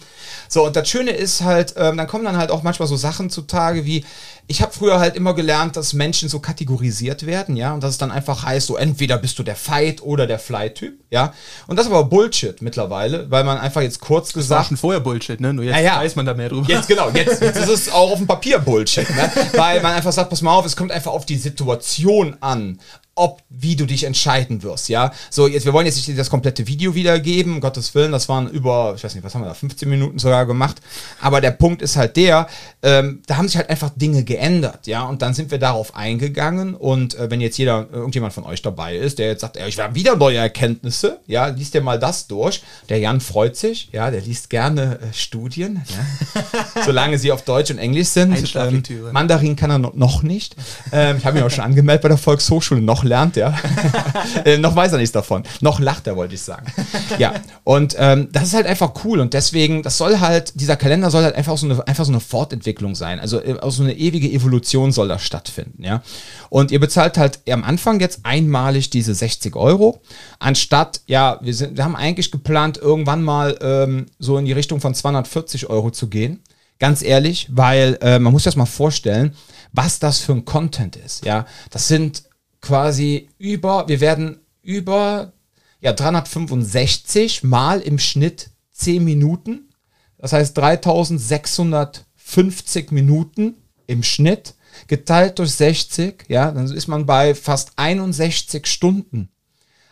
[0.48, 3.30] So, und das Schöne ist halt, ähm, dann kommen dann halt auch manchmal so Sachen
[3.30, 4.04] zutage wie,
[4.48, 7.98] ich habe früher halt immer gelernt, dass Menschen so kategorisiert werden, ja, und dass es
[7.98, 11.32] dann einfach heißt, so entweder bist du der Fight oder der Fly-Typ, ja.
[11.68, 15.00] Und das ist aber Bullshit mittlerweile, weil man einfach jetzt kurz war gesagt schon vorher
[15.00, 15.54] Bullshit, ne?
[15.54, 15.96] Nur jetzt Ja, ja.
[16.00, 16.68] weiß man da mehr drüber.
[16.68, 19.30] Jetzt genau, jetzt, jetzt ist es auch auf dem Papier Bullshit, ne?
[19.52, 22.80] weil man einfach sagt, pass mal auf, es kommt einfach auf die Situation an,
[23.14, 25.12] ob wie du dich entscheiden wirst, ja.
[25.30, 28.48] So jetzt, wir wollen jetzt nicht das komplette Video wiedergeben, um Gottes Willen, das waren
[28.48, 30.76] über, ich weiß nicht, was haben wir da, 15 Minuten sogar gemacht,
[31.20, 32.46] aber der Punkt ist halt der,
[32.82, 36.74] ähm, da haben sich halt einfach Dinge geändert, ja, und dann sind wir darauf eingegangen
[36.74, 39.78] und äh, wenn jetzt jeder, irgendjemand von euch dabei ist, der jetzt sagt, ey, ich
[39.78, 44.10] habe wieder neue Erkenntnisse, ja, liest dir mal das durch, der Jan freut sich, ja,
[44.10, 48.32] der liest gerne äh, Studien, ja, solange sie auf Deutsch und Englisch sind.
[48.32, 49.12] Einschlaflektüre.
[49.12, 50.56] Mandarin kann er no- noch nicht.
[50.92, 52.80] Ähm, ich habe ihn auch schon angemeldet bei der Volkshochschule.
[52.80, 53.54] Noch lernt er.
[54.44, 55.42] äh, noch weiß er nichts davon.
[55.60, 56.66] Noch lacht er, wollte ich sagen.
[57.18, 57.34] Ja,
[57.64, 59.20] und ähm, das ist halt einfach cool.
[59.20, 62.20] Und deswegen, das soll halt, dieser Kalender soll halt einfach so eine, einfach so eine
[62.20, 63.20] Fortentwicklung sein.
[63.20, 65.84] Also äh, auch so eine ewige Evolution soll da stattfinden.
[65.84, 66.02] Ja.
[66.50, 70.00] Und ihr bezahlt halt am Anfang jetzt einmalig diese 60 Euro.
[70.38, 74.80] Anstatt, ja, wir, sind, wir haben eigentlich geplant, irgendwann mal ähm, so in die Richtung
[74.80, 76.40] von 240 Euro zu gehen.
[76.78, 79.34] Ganz ehrlich, weil äh, man muss das mal vorstellen,
[79.72, 81.24] was das für ein Content ist.
[81.24, 82.24] Ja, das sind
[82.62, 85.34] quasi über, wir werden über
[85.80, 89.68] ja, 365 mal im Schnitt 10 Minuten.
[90.16, 94.54] Das heißt 3650 Minuten im Schnitt
[94.86, 96.24] geteilt durch 60.
[96.28, 99.28] Ja, dann ist man bei fast 61 Stunden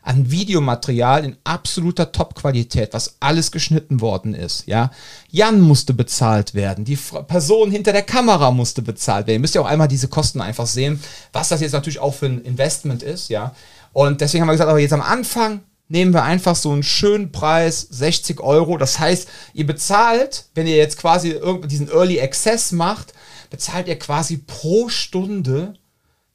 [0.03, 4.67] an Videomaterial in absoluter Top-Qualität, was alles geschnitten worden ist.
[4.67, 4.91] Ja,
[5.31, 9.37] Jan musste bezahlt werden, die Person hinter der Kamera musste bezahlt werden.
[9.37, 12.27] Ihr müsst ja auch einmal diese Kosten einfach sehen, was das jetzt natürlich auch für
[12.27, 13.29] ein Investment ist.
[13.29, 13.55] Ja,
[13.93, 17.33] und deswegen haben wir gesagt, aber jetzt am Anfang nehmen wir einfach so einen schönen
[17.33, 18.79] Preis, 60 Euro.
[18.79, 23.13] Das heißt, ihr bezahlt, wenn ihr jetzt quasi diesen Early Access macht,
[23.51, 25.75] bezahlt ihr quasi pro Stunde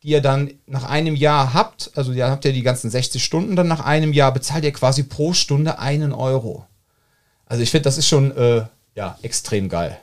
[0.06, 3.56] die ihr dann nach einem Jahr habt, also ihr habt ja die ganzen 60 Stunden
[3.56, 6.68] dann nach einem Jahr, bezahlt ihr quasi pro Stunde einen Euro.
[7.48, 9.98] Also ich finde, das ist schon äh, ja, extrem geil.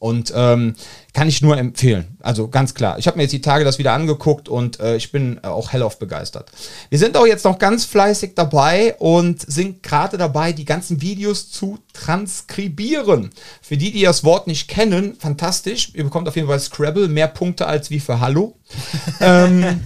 [0.00, 0.76] Und ähm,
[1.12, 2.16] kann ich nur empfehlen.
[2.20, 2.98] Also ganz klar.
[2.98, 5.72] Ich habe mir jetzt die Tage das wieder angeguckt und äh, ich bin äh, auch
[5.72, 6.50] hellauf begeistert.
[6.88, 11.50] Wir sind auch jetzt noch ganz fleißig dabei und sind gerade dabei, die ganzen Videos
[11.50, 13.28] zu transkribieren.
[13.60, 15.90] Für die, die das Wort nicht kennen, fantastisch.
[15.92, 18.56] Ihr bekommt auf jeden Fall Scrabble mehr Punkte als wie für Hallo.
[19.20, 19.82] ähm,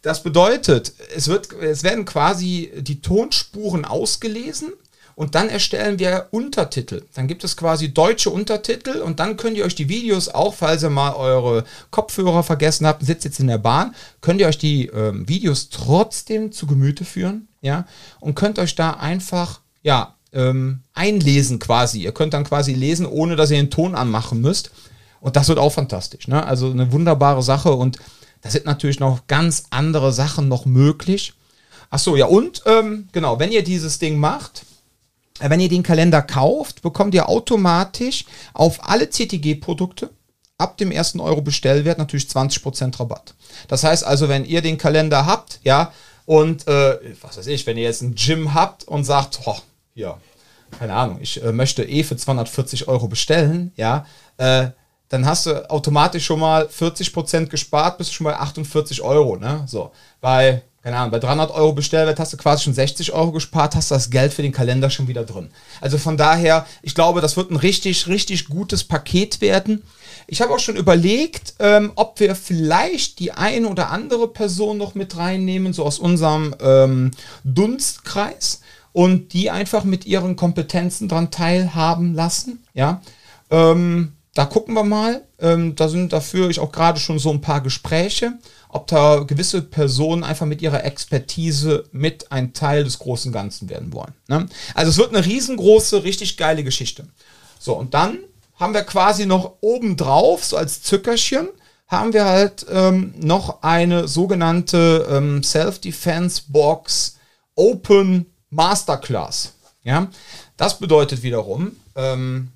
[0.00, 4.72] das bedeutet, es, wird, es werden quasi die Tonspuren ausgelesen
[5.14, 7.04] und dann erstellen wir Untertitel.
[7.14, 10.82] Dann gibt es quasi deutsche Untertitel und dann könnt ihr euch die Videos auch, falls
[10.82, 14.86] ihr mal eure Kopfhörer vergessen habt sitzt jetzt in der Bahn, könnt ihr euch die
[14.86, 17.86] ähm, Videos trotzdem zu Gemüte führen, ja,
[18.20, 22.02] und könnt euch da einfach, ja, ähm, einlesen quasi.
[22.02, 24.70] Ihr könnt dann quasi lesen, ohne dass ihr den Ton anmachen müsst.
[25.20, 26.26] Und das wird auch fantastisch.
[26.26, 26.44] Ne?
[26.44, 27.98] Also eine wunderbare Sache und
[28.40, 31.34] da sind natürlich noch ganz andere Sachen noch möglich.
[31.90, 34.64] Ach so, ja und ähm, genau, wenn ihr dieses Ding macht,
[35.40, 40.10] wenn ihr den Kalender kauft, bekommt ihr automatisch auf alle CTG-Produkte
[40.58, 43.34] ab dem ersten Euro Bestellwert natürlich 20% Rabatt.
[43.68, 45.92] Das heißt also, wenn ihr den Kalender habt, ja,
[46.24, 49.56] und äh, was weiß ich, wenn ihr jetzt ein Gym habt und sagt, oh,
[49.94, 50.18] hier,
[50.78, 54.68] keine Ahnung, ich äh, möchte eh für 240 Euro bestellen, ja, äh,
[55.08, 59.64] dann hast du automatisch schon mal 40% gespart, bist schon bei 48 Euro, ne?
[59.66, 59.92] So,
[60.22, 63.92] bei, keine Ahnung, bei 300 Euro Bestellwert hast du quasi schon 60 Euro gespart, hast
[63.92, 65.50] das Geld für den Kalender schon wieder drin.
[65.80, 69.84] Also von daher, ich glaube, das wird ein richtig, richtig gutes Paket werden.
[70.26, 74.96] Ich habe auch schon überlegt, ähm, ob wir vielleicht die ein oder andere Person noch
[74.96, 77.12] mit reinnehmen, so aus unserem ähm,
[77.44, 78.60] Dunstkreis
[78.92, 82.64] und die einfach mit ihren Kompetenzen dran teilhaben lassen.
[82.74, 83.02] Ja,
[83.50, 85.22] ähm, da gucken wir mal.
[85.38, 88.34] Ähm, da sind dafür ich auch gerade schon so ein paar Gespräche,
[88.72, 93.92] ob da gewisse Personen einfach mit ihrer Expertise mit ein Teil des großen Ganzen werden
[93.92, 94.14] wollen.
[94.28, 94.46] Ne?
[94.74, 97.06] Also es wird eine riesengroße, richtig geile Geschichte.
[97.58, 98.18] So, und dann
[98.58, 101.48] haben wir quasi noch obendrauf, so als Zückerchen,
[101.86, 107.18] haben wir halt ähm, noch eine sogenannte ähm, Self-Defense Box
[107.54, 109.52] Open Masterclass.
[109.84, 110.08] Ja,
[110.56, 112.48] das bedeutet wiederum, ähm,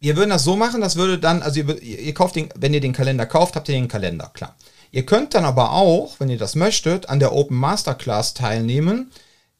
[0.00, 2.80] wir würden das so machen, das würde dann, also ihr, ihr kauft den, wenn ihr
[2.80, 4.56] den Kalender kauft, habt ihr den Kalender, klar.
[4.92, 9.10] Ihr könnt dann aber auch, wenn ihr das möchtet, an der Open Masterclass teilnehmen.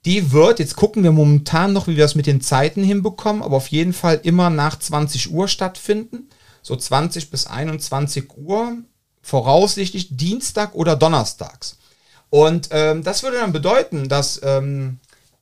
[0.04, 3.56] Die wird, jetzt gucken wir momentan noch, wie wir das mit den Zeiten hinbekommen, aber
[3.56, 6.28] auf jeden Fall immer nach 20 Uhr stattfinden.
[6.60, 8.76] So 20 bis 21 Uhr,
[9.22, 11.78] voraussichtlich Dienstag oder Donnerstags.
[12.28, 15.00] Und ähm, das würde dann bedeuten, dass ähm,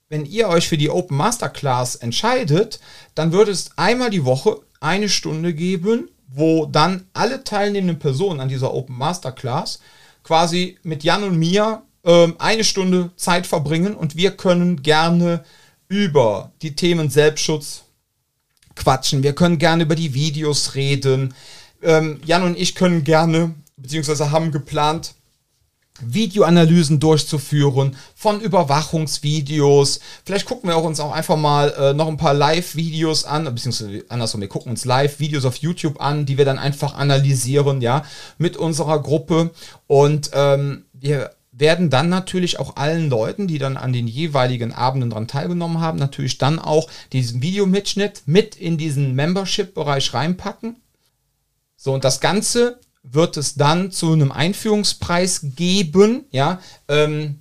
[0.08, 2.80] wenn ihr euch für die Open Masterclass entscheidet,
[3.14, 8.48] dann würde es einmal die Woche eine Stunde geben, wo dann alle teilnehmenden Personen an
[8.48, 9.80] dieser Open Masterclass
[10.22, 15.44] quasi mit Jan und mir ähm, eine Stunde Zeit verbringen und wir können gerne
[15.88, 17.82] über die Themen Selbstschutz
[18.76, 19.22] quatschen.
[19.22, 21.34] Wir können gerne über die Videos reden.
[21.82, 25.14] Ähm, Jan und ich können gerne, beziehungsweise haben geplant,
[26.00, 30.00] Videoanalysen durchzuführen von Überwachungsvideos.
[30.24, 34.04] Vielleicht gucken wir auch uns auch einfach mal äh, noch ein paar Live-Videos an, beziehungsweise
[34.08, 38.04] andersrum, wir gucken uns Live-Videos auf YouTube an, die wir dann einfach analysieren, ja,
[38.38, 39.50] mit unserer Gruppe.
[39.86, 45.10] Und ähm, wir werden dann natürlich auch allen Leuten, die dann an den jeweiligen Abenden
[45.10, 50.76] daran teilgenommen haben, natürlich dann auch diesen Videomitschnitt mit in diesen Membership-Bereich reinpacken.
[51.76, 56.60] So, und das Ganze wird es dann zu einem Einführungspreis geben, ja.
[56.88, 57.40] Ähm,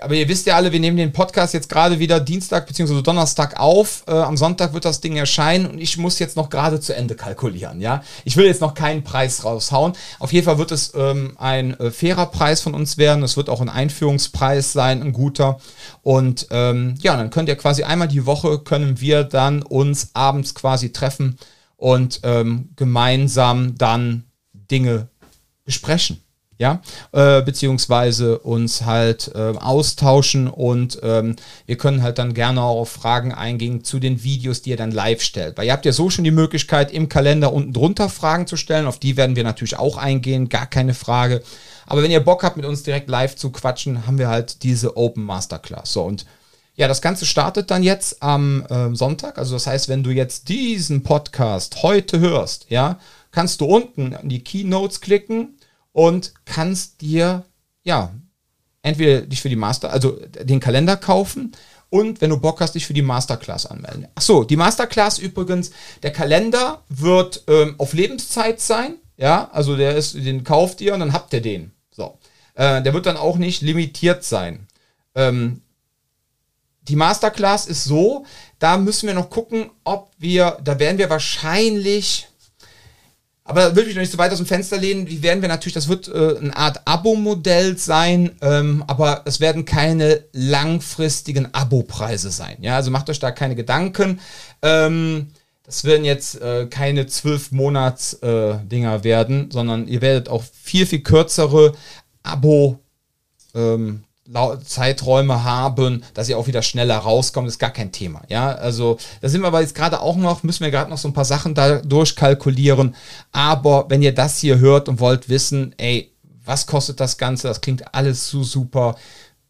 [0.00, 3.00] aber ihr wisst ja alle, wir nehmen den Podcast jetzt gerade wieder Dienstag bzw.
[3.02, 4.04] Donnerstag auf.
[4.06, 7.14] Äh, am Sonntag wird das Ding erscheinen und ich muss jetzt noch gerade zu Ende
[7.14, 8.02] kalkulieren, ja.
[8.24, 9.92] Ich will jetzt noch keinen Preis raushauen.
[10.18, 13.22] Auf jeden Fall wird es ähm, ein äh, fairer Preis von uns werden.
[13.22, 15.58] Es wird auch ein Einführungspreis sein, ein guter.
[16.02, 20.54] Und ähm, ja, dann könnt ihr quasi einmal die Woche können wir dann uns abends
[20.54, 21.38] quasi treffen
[21.76, 24.24] und ähm, gemeinsam dann
[24.70, 25.08] Dinge
[25.64, 26.20] besprechen.
[26.56, 31.34] Ja, äh, beziehungsweise uns halt äh, austauschen und ähm,
[31.66, 34.92] wir können halt dann gerne auch auf Fragen eingehen zu den Videos, die ihr dann
[34.92, 35.58] live stellt.
[35.58, 38.86] Weil ihr habt ja so schon die Möglichkeit, im Kalender unten drunter Fragen zu stellen.
[38.86, 41.42] Auf die werden wir natürlich auch eingehen, gar keine Frage.
[41.86, 44.96] Aber wenn ihr Bock habt, mit uns direkt live zu quatschen, haben wir halt diese
[44.96, 45.92] Open Masterclass.
[45.92, 46.24] So und
[46.76, 49.38] ja, das Ganze startet dann jetzt am äh, Sonntag.
[49.38, 52.98] Also das heißt, wenn du jetzt diesen Podcast heute hörst, ja,
[53.34, 55.58] kannst du unten an die Keynotes klicken
[55.92, 57.44] und kannst dir,
[57.82, 58.14] ja,
[58.82, 61.52] entweder dich für die Master, also den Kalender kaufen
[61.90, 64.08] und wenn du Bock hast, dich für die Masterclass anmelden.
[64.14, 65.70] Achso, die Masterclass übrigens,
[66.02, 71.00] der Kalender wird ähm, auf Lebenszeit sein, ja, also der ist, den kauft ihr und
[71.00, 71.72] dann habt ihr den.
[71.90, 72.18] So.
[72.54, 74.66] Äh, der wird dann auch nicht limitiert sein.
[75.14, 75.62] Ähm,
[76.82, 78.26] die Masterclass ist so,
[78.58, 82.28] da müssen wir noch gucken, ob wir, da werden wir wahrscheinlich,
[83.44, 85.04] aber würde ich noch nicht so weit aus dem Fenster lehnen.
[85.04, 89.66] Die werden wir natürlich, das wird äh, eine Art Abo-Modell sein, ähm, aber es werden
[89.66, 92.56] keine langfristigen Abo-Preise sein.
[92.60, 94.20] Ja, also macht euch da keine Gedanken.
[94.62, 95.28] Ähm,
[95.64, 98.58] das werden jetzt äh, keine zwölf Monats äh,
[99.04, 101.74] werden, sondern ihr werdet auch viel viel kürzere
[102.22, 102.80] Abo
[103.54, 104.04] ähm,
[104.64, 108.22] Zeiträume haben, dass ihr auch wieder schneller rauskommt, ist gar kein Thema.
[108.28, 111.08] Ja, also da sind wir aber jetzt gerade auch noch, müssen wir gerade noch so
[111.08, 112.94] ein paar Sachen da durchkalkulieren.
[113.32, 116.10] Aber wenn ihr das hier hört und wollt wissen, ey,
[116.44, 117.48] was kostet das Ganze?
[117.48, 118.96] Das klingt alles so super.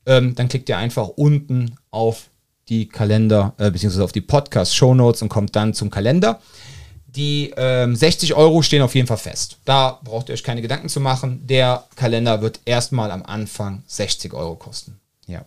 [0.06, 2.30] Ähm, dann klickt ihr einfach unten auf
[2.68, 6.40] die Kalender, äh, beziehungsweise auf die Podcast-Show-Notes und kommt dann zum Kalender.
[7.16, 9.58] Die ähm, 60 Euro stehen auf jeden Fall fest.
[9.64, 11.46] Da braucht ihr euch keine Gedanken zu machen.
[11.46, 14.98] Der Kalender wird erstmal am Anfang 60 Euro kosten.
[15.26, 15.44] Ja.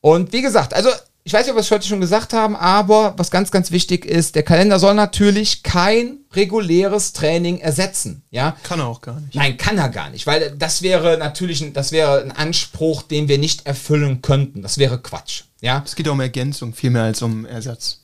[0.00, 0.90] Und wie gesagt, also
[1.26, 4.04] ich weiß nicht, ob wir es heute schon gesagt haben, aber was ganz, ganz wichtig
[4.04, 8.22] ist, der Kalender soll natürlich kein reguläres Training ersetzen.
[8.30, 8.56] Ja?
[8.62, 9.34] Kann er auch gar nicht.
[9.34, 13.28] Nein, kann er gar nicht, weil das wäre natürlich ein, das wäre ein Anspruch, den
[13.28, 14.60] wir nicht erfüllen könnten.
[14.60, 15.44] Das wäre Quatsch.
[15.62, 15.82] Ja?
[15.84, 18.03] Es geht ja um Ergänzung, viel mehr als um Ersatz.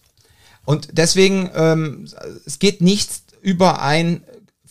[0.64, 2.08] Und deswegen, ähm,
[2.46, 4.22] es geht nichts über ein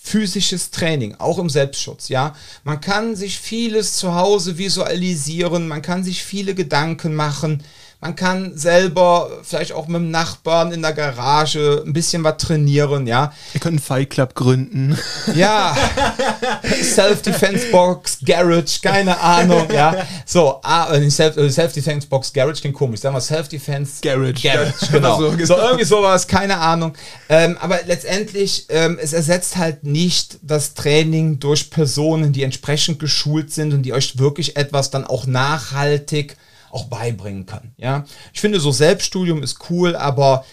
[0.02, 2.36] physisches Training, auch im Selbstschutz, ja.
[2.63, 7.63] Man kann sich vieles zu Hause visualisieren, man kann sich viele Gedanken machen,
[8.01, 13.05] man kann selber vielleicht auch mit dem Nachbarn in der Garage ein bisschen was trainieren,
[13.07, 13.33] ja.
[13.51, 14.97] Wir können einen Fight Club gründen.
[15.35, 15.75] Ja.
[16.81, 20.07] Self-Defense-Box, Garage, keine Ahnung, ja.
[20.25, 23.01] So, äh, Self-Defense-Box, Garage klingt komisch.
[23.01, 24.41] Sagen wir Self-Defense Garage.
[24.41, 25.19] Garage, genau.
[25.19, 26.93] so, so, irgendwie sowas, keine Ahnung.
[27.27, 33.51] Ähm, aber letztendlich, ähm, es ersetzt halt nicht das Training durch Personen, die entsprechend geschult
[33.51, 36.38] sind und die euch wirklich etwas dann auch nachhaltig
[36.71, 37.73] auch beibringen kann.
[37.77, 40.45] Ja, ich finde so Selbststudium ist cool, aber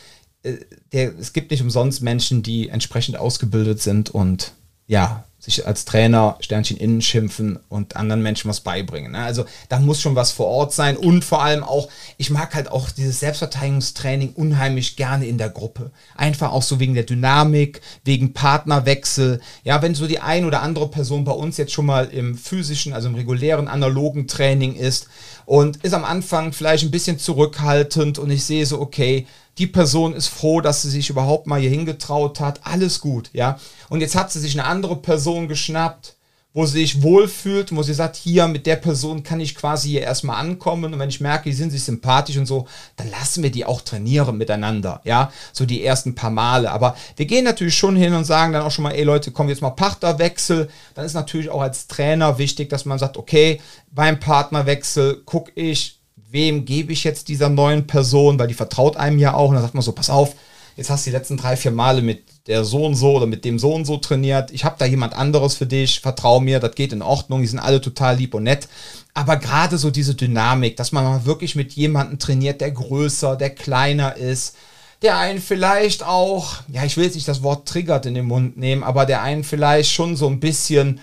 [0.42, 0.54] äh,
[0.92, 4.52] der, es gibt nicht umsonst Menschen, die entsprechend ausgebildet sind und
[4.86, 9.12] ja, sich als Trainer Sternchen innen schimpfen und anderen Menschen was beibringen.
[9.12, 9.18] Ne?
[9.18, 12.68] Also da muss schon was vor Ort sein und vor allem auch, ich mag halt
[12.68, 15.92] auch dieses Selbstverteidigungstraining unheimlich gerne in der Gruppe.
[16.16, 19.40] Einfach auch so wegen der Dynamik, wegen Partnerwechsel.
[19.62, 22.92] Ja, wenn so die ein oder andere Person bei uns jetzt schon mal im physischen,
[22.92, 25.08] also im regulären, analogen Training ist
[25.46, 29.26] und ist am Anfang vielleicht ein bisschen zurückhaltend und ich sehe so, okay,
[29.58, 33.58] die Person ist froh, dass sie sich überhaupt mal hier hingetraut hat, alles gut, ja.
[33.88, 36.15] Und jetzt hat sie sich eine andere Person geschnappt,
[36.56, 40.00] wo sie sich wohlfühlt, wo sie sagt, hier mit der Person kann ich quasi hier
[40.00, 42.66] erstmal ankommen und wenn ich merke, die sind sich sympathisch und so,
[42.96, 46.72] dann lassen wir die auch trainieren miteinander, ja, so die ersten paar Male.
[46.72, 49.50] Aber wir gehen natürlich schon hin und sagen dann auch schon mal, ey Leute, komm
[49.50, 50.70] jetzt mal Partnerwechsel.
[50.94, 56.00] Dann ist natürlich auch als Trainer wichtig, dass man sagt, okay, beim Partnerwechsel gucke ich,
[56.30, 59.62] wem gebe ich jetzt dieser neuen Person, weil die vertraut einem ja auch und dann
[59.62, 60.34] sagt man so, pass auf,
[60.74, 63.44] jetzt hast du die letzten drei, vier Male mit der so und so oder mit
[63.44, 64.50] dem so und so trainiert.
[64.52, 67.58] Ich habe da jemand anderes für dich, vertrau mir, das geht in Ordnung, die sind
[67.58, 68.68] alle total lieb und nett.
[69.14, 73.50] Aber gerade so diese Dynamik, dass man mal wirklich mit jemandem trainiert, der größer, der
[73.50, 74.56] kleiner ist,
[75.02, 78.56] der einen vielleicht auch, ja, ich will jetzt nicht das Wort triggert in den Mund
[78.56, 81.00] nehmen, aber der einen vielleicht schon so ein bisschen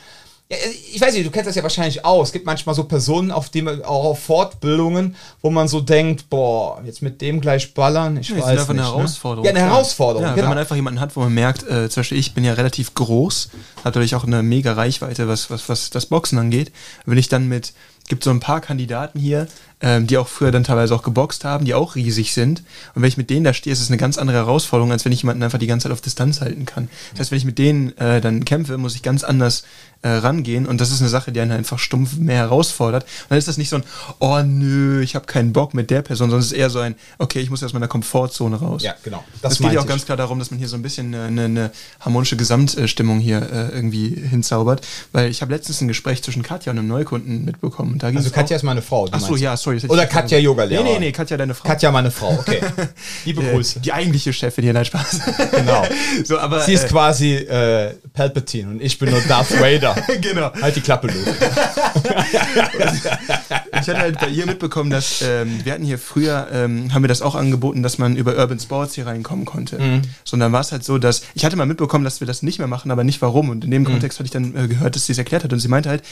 [0.93, 2.23] ich weiß nicht, du kennst das ja wahrscheinlich auch.
[2.23, 6.81] Es gibt manchmal so Personen, auf die auch auf Fortbildungen, wo man so denkt, boah,
[6.85, 8.17] jetzt mit dem gleich ballern.
[8.17, 8.97] Ich ja, weiß ist einfach nicht, eine ne?
[8.97, 9.45] Herausforderung.
[9.45, 10.23] Ja, eine Herausforderung.
[10.23, 10.43] Ja, genau.
[10.43, 12.93] Wenn man einfach jemanden hat, wo man merkt, äh, zum Beispiel ich bin ja relativ
[12.93, 16.71] groß, hat natürlich auch eine mega Reichweite, was, was, was das Boxen angeht.
[17.05, 17.73] Wenn ich dann mit,
[18.07, 19.47] gibt so ein paar Kandidaten hier,
[19.83, 22.63] ähm, die auch früher dann teilweise auch geboxt haben, die auch riesig sind.
[22.95, 25.11] Und wenn ich mit denen da stehe, ist es eine ganz andere Herausforderung, als wenn
[25.11, 26.89] ich jemanden einfach die ganze Zeit auf Distanz halten kann.
[27.11, 29.63] Das heißt, wenn ich mit denen äh, dann kämpfe, muss ich ganz anders
[30.03, 33.03] äh, rangehen und das ist eine Sache, die einen einfach stumpf mehr herausfordert.
[33.03, 33.83] Und dann ist das nicht so ein,
[34.19, 36.95] oh nö, ich habe keinen Bock mit der Person, sondern es ist eher so ein,
[37.19, 38.83] okay, ich muss aus meiner Komfortzone raus.
[38.83, 39.23] Ja, genau.
[39.41, 39.89] Das es geht ja auch ich.
[39.89, 43.69] ganz klar darum, dass man hier so ein bisschen eine, eine harmonische Gesamtstimmung hier äh,
[43.69, 47.97] irgendwie hinzaubert, weil ich habe letztens ein Gespräch zwischen Katja und einem Neukunden mitbekommen.
[48.01, 49.07] Also Katja ist meine Frau.
[49.09, 49.93] Achso, ja, sorry.
[49.93, 50.83] Oder Katja Yoga-Lehrer.
[50.83, 51.67] Nee, nee, nee, Katja deine Frau.
[51.67, 52.61] Katja meine Frau, okay.
[53.25, 53.79] Liebe Grüße.
[53.79, 55.21] Die eigentliche Chefin hier, nein, Spaß.
[55.51, 55.83] genau.
[56.23, 59.95] So, aber, Sie ist äh, quasi äh, Palpatine und ich bin nur Darth Vader.
[60.21, 60.51] genau.
[60.61, 61.35] Halt die Klappe, Luke.
[63.71, 67.07] ich hatte halt bei ihr mitbekommen, dass ähm, wir hatten hier früher, ähm, haben wir
[67.07, 69.79] das auch angeboten, dass man über Urban Sports hier reinkommen konnte.
[69.79, 70.01] Mhm.
[70.23, 72.67] Sondern war es halt so, dass ich hatte mal mitbekommen, dass wir das nicht mehr
[72.67, 73.49] machen, aber nicht warum.
[73.49, 73.87] Und in dem mhm.
[73.87, 75.53] Kontext hatte ich dann äh, gehört, dass sie es erklärt hat.
[75.53, 76.03] Und sie meinte halt,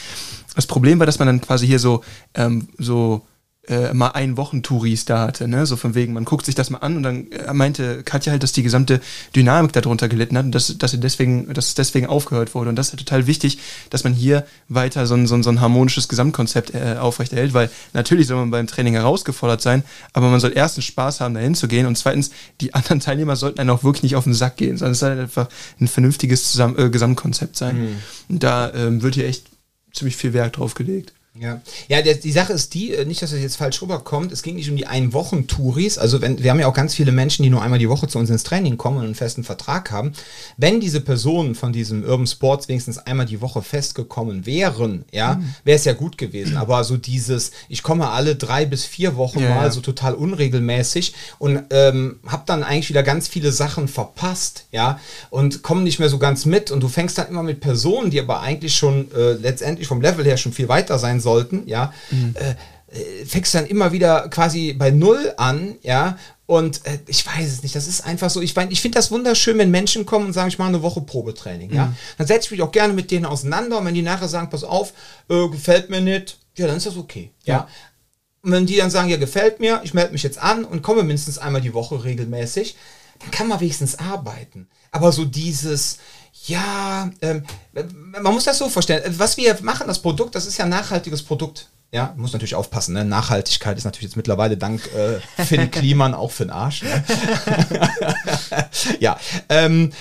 [0.54, 2.02] das Problem war, dass man dann quasi hier so,
[2.34, 3.22] ähm, so
[3.68, 5.66] äh, mal ein Wochentouris da hatte, ne?
[5.66, 8.42] So von wegen, man guckt sich das mal an und dann äh, meinte Katja halt,
[8.42, 9.00] dass die gesamte
[9.36, 12.70] Dynamik darunter gelitten hat und dass, dass, sie deswegen, dass es deswegen aufgehört wurde.
[12.70, 13.58] Und das ist total wichtig,
[13.90, 17.70] dass man hier weiter so ein, so ein, so ein harmonisches Gesamtkonzept äh, aufrechterhält, weil
[17.92, 21.68] natürlich soll man beim Training herausgefordert sein, aber man soll erstens Spaß haben, dahin zu
[21.68, 24.76] gehen und zweitens, die anderen Teilnehmer sollten einen auch wirklich nicht auf den Sack gehen,
[24.76, 25.48] sondern es soll halt einfach
[25.80, 27.80] ein vernünftiges Zusamm äh, Gesamtkonzept sein.
[27.80, 27.96] Mhm.
[28.28, 29.46] Und da ähm, wird hier echt
[29.92, 31.12] ziemlich viel Wert drauf gelegt.
[31.34, 34.42] Ja, ja der, die Sache ist die, äh, nicht, dass das jetzt falsch rüberkommt, es
[34.42, 37.48] ging nicht um die Ein-Wochen-Touris, also wenn, wir haben ja auch ganz viele Menschen, die
[37.48, 40.12] nur einmal die Woche zu uns ins Training kommen und einen festen Vertrag haben.
[40.58, 45.54] Wenn diese Personen von diesem Urban Sports wenigstens einmal die Woche festgekommen wären, ja, mhm.
[45.64, 46.58] wäre es ja gut gewesen.
[46.58, 49.70] Aber so dieses, ich komme alle drei bis vier Wochen ja, mal ja.
[49.70, 55.62] so total unregelmäßig und ähm, habe dann eigentlich wieder ganz viele Sachen verpasst, ja, und
[55.62, 58.42] komme nicht mehr so ganz mit und du fängst dann immer mit Personen, die aber
[58.42, 62.34] eigentlich schon äh, letztendlich vom Level her schon viel weiter sein sollten, ja, mhm.
[62.34, 62.54] äh,
[62.94, 67.62] äh, fängst dann immer wieder quasi bei Null an, ja, und äh, ich weiß es
[67.62, 70.32] nicht, das ist einfach so, ich, mein, ich finde das wunderschön, wenn Menschen kommen und
[70.34, 71.76] sagen, ich mache eine Woche Probetraining, mhm.
[71.76, 74.50] ja, dann setze ich mich auch gerne mit denen auseinander und wenn die nachher sagen,
[74.50, 74.92] pass auf,
[75.30, 77.54] äh, gefällt mir nicht, ja, dann ist das okay, ja.
[77.54, 77.68] ja.
[78.42, 81.04] Und wenn die dann sagen, ja, gefällt mir, ich melde mich jetzt an und komme
[81.04, 82.76] mindestens einmal die Woche regelmäßig,
[83.20, 84.68] dann kann man wenigstens arbeiten.
[84.90, 85.98] Aber so dieses,
[86.46, 87.44] ja, ähm,
[88.20, 89.02] man muss das so vorstellen.
[89.18, 91.68] Was wir machen, das Produkt, das ist ja ein nachhaltiges Produkt.
[91.94, 92.94] Ja, muss natürlich aufpassen.
[92.94, 93.04] Ne?
[93.04, 96.82] Nachhaltigkeit ist natürlich jetzt mittlerweile dank äh, Finn Kliman auch für den Arsch.
[96.82, 97.04] Ne?
[98.98, 99.18] ja,
[99.50, 99.92] ähm,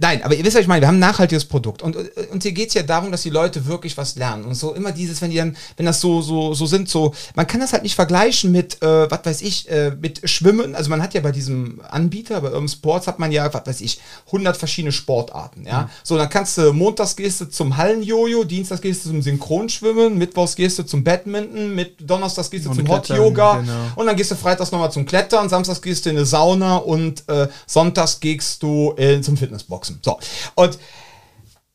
[0.00, 1.96] Nein, aber ihr wisst, was ich meine, wir haben ein nachhaltiges Produkt und,
[2.30, 4.92] und hier geht es ja darum, dass die Leute wirklich was lernen und so immer
[4.92, 7.82] dieses, wenn die dann, wenn das so, so, so sind, so, man kann das halt
[7.82, 11.32] nicht vergleichen mit, äh, was weiß ich, äh, mit Schwimmen, also man hat ja bei
[11.32, 15.82] diesem Anbieter, bei Urban Sports hat man ja, was weiß ich, 100 verschiedene Sportarten, ja,
[15.82, 15.88] mhm.
[16.04, 20.54] so, dann kannst du, montags gehst du zum Hallenjojo, dienstags gehst du zum Synchronschwimmen, mittwochs
[20.54, 23.72] gehst du zum Badminton, mit donnerstags gehst du und zum Hot Yoga genau.
[23.96, 27.28] und dann gehst du freitags nochmal zum Klettern, samstags gehst du in eine Sauna und
[27.28, 29.87] äh, sonntags gehst du äh, zum Fitnessbox.
[29.94, 30.00] Boxen.
[30.02, 30.18] So.
[30.54, 30.78] Und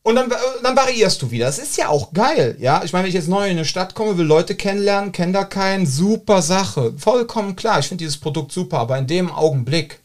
[0.06, 0.30] und dann,
[0.62, 1.46] dann variierst du wieder.
[1.46, 2.84] Das ist ja auch geil, ja.
[2.84, 5.46] Ich meine, wenn ich jetzt neu in eine Stadt komme, will Leute kennenlernen, kenne da
[5.46, 6.94] keinen, super Sache.
[6.98, 7.80] Vollkommen klar.
[7.80, 10.02] Ich finde dieses Produkt super, aber in dem Augenblick,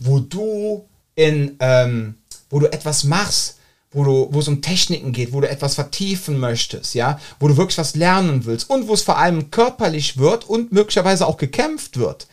[0.00, 2.16] wo du in, ähm,
[2.50, 3.56] wo du etwas machst,
[3.90, 7.56] wo du, wo es um Techniken geht, wo du etwas vertiefen möchtest, ja, wo du
[7.56, 11.96] wirklich was lernen willst und wo es vor allem körperlich wird und möglicherweise auch gekämpft
[11.96, 12.26] wird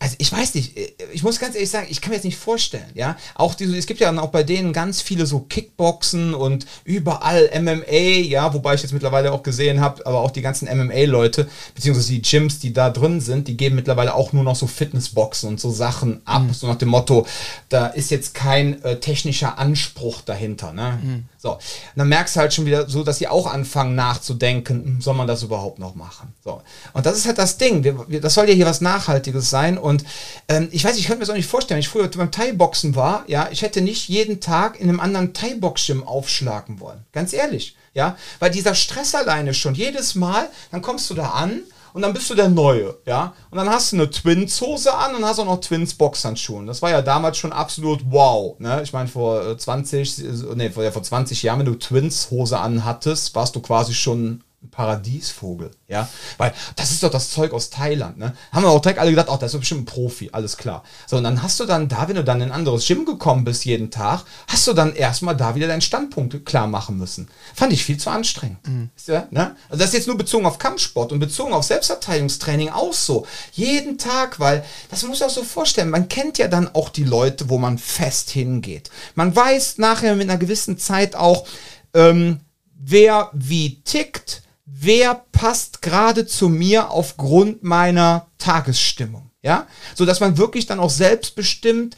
[0.00, 2.38] also ich weiß nicht, äh, ich muss ganz ehrlich sagen, ich kann mir jetzt nicht
[2.38, 3.16] vorstellen, ja.
[3.34, 7.50] Auch diese, es gibt ja dann auch bei denen ganz viele so Kickboxen und überall
[7.60, 12.12] MMA, ja, wobei ich jetzt mittlerweile auch gesehen habe, aber auch die ganzen MMA-Leute, beziehungsweise
[12.12, 15.60] die Gyms, die da drin sind, die geben mittlerweile auch nur noch so Fitnessboxen und
[15.60, 16.54] so Sachen ab, mhm.
[16.54, 17.26] so nach dem Motto,
[17.68, 20.98] da ist jetzt kein äh, technischer Anspruch dahinter, ne?
[21.02, 21.24] Mhm.
[21.42, 21.60] So, und
[21.96, 25.26] dann merkst du halt schon wieder so, dass sie auch anfangen nachzudenken, hm, soll man
[25.26, 26.34] das überhaupt noch machen?
[26.44, 26.60] So,
[26.92, 29.78] und das ist halt das Ding, wir, wir, das soll ja hier was Nachhaltiges sein
[29.78, 30.04] und
[30.48, 32.94] ähm, ich weiß, ich könnte mir das auch nicht vorstellen, wenn ich früher beim Thai-Boxen
[32.94, 37.06] war, ja, ich hätte nicht jeden Tag in einem anderen Thai-Box-Gym aufschlagen wollen.
[37.12, 41.62] Ganz ehrlich, ja, weil dieser Stress alleine schon, jedes Mal, dann kommst du da an
[41.92, 43.34] und dann bist du der Neue, ja.
[43.50, 46.64] Und dann hast du eine Twins-Hose an und hast auch noch Twins-Boxhandschuhe.
[46.66, 48.82] Das war ja damals schon absolut wow, ne?
[48.82, 50.22] Ich meine, vor 20, äh,
[50.54, 55.70] nee, vor, ja, vor 20 Jahren, wenn du Twins-Hose anhattest, warst du quasi schon Paradiesvogel,
[55.88, 58.34] ja, weil das ist doch das Zeug aus Thailand, ne?
[58.52, 60.84] Haben wir auch direkt alle gedacht, ach, das ist bestimmt ein Profi, alles klar.
[61.06, 63.44] So, und dann hast du dann da, wenn du dann in ein anderes Gym gekommen
[63.44, 67.28] bist jeden Tag, hast du dann erstmal da wieder deinen Standpunkt klar machen müssen.
[67.54, 68.66] Fand ich viel zu anstrengend.
[68.68, 68.90] Mhm.
[69.06, 69.56] Ja, ne?
[69.70, 73.26] Also das ist jetzt nur bezogen auf Kampfsport und bezogen auf Selbstverteidigungstraining auch so.
[73.52, 77.04] Jeden Tag, weil das muss ich auch so vorstellen, man kennt ja dann auch die
[77.04, 78.90] Leute, wo man fest hingeht.
[79.14, 81.46] Man weiß nachher mit einer gewissen Zeit auch,
[81.94, 82.40] ähm,
[82.74, 84.42] wer wie tickt,
[84.80, 89.30] wer passt gerade zu mir aufgrund meiner Tagesstimmung.
[89.42, 91.96] Ja, so dass man wirklich dann auch selbstbestimmt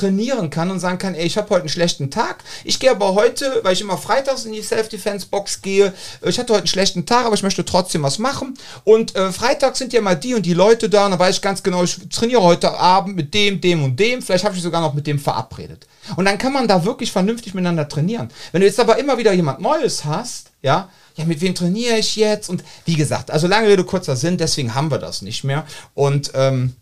[0.00, 2.42] trainieren kann und sagen kann, ey, ich habe heute einen schlechten Tag.
[2.64, 5.92] Ich gehe aber heute, weil ich immer freitags in die Self-Defense-Box gehe,
[6.22, 8.56] ich hatte heute einen schlechten Tag, aber ich möchte trotzdem was machen.
[8.84, 11.42] Und äh, freitags sind ja mal die und die Leute da und dann weiß ich
[11.42, 14.22] ganz genau, ich trainiere heute Abend mit dem, dem und dem.
[14.22, 15.86] Vielleicht habe ich sogar noch mit dem verabredet.
[16.16, 18.30] Und dann kann man da wirklich vernünftig miteinander trainieren.
[18.52, 22.16] Wenn du jetzt aber immer wieder jemand Neues hast, ja, ja, mit wem trainiere ich
[22.16, 22.48] jetzt?
[22.48, 25.66] Und wie gesagt, also lange Rede, kurzer Sinn, deswegen haben wir das nicht mehr.
[25.94, 26.74] Und ähm,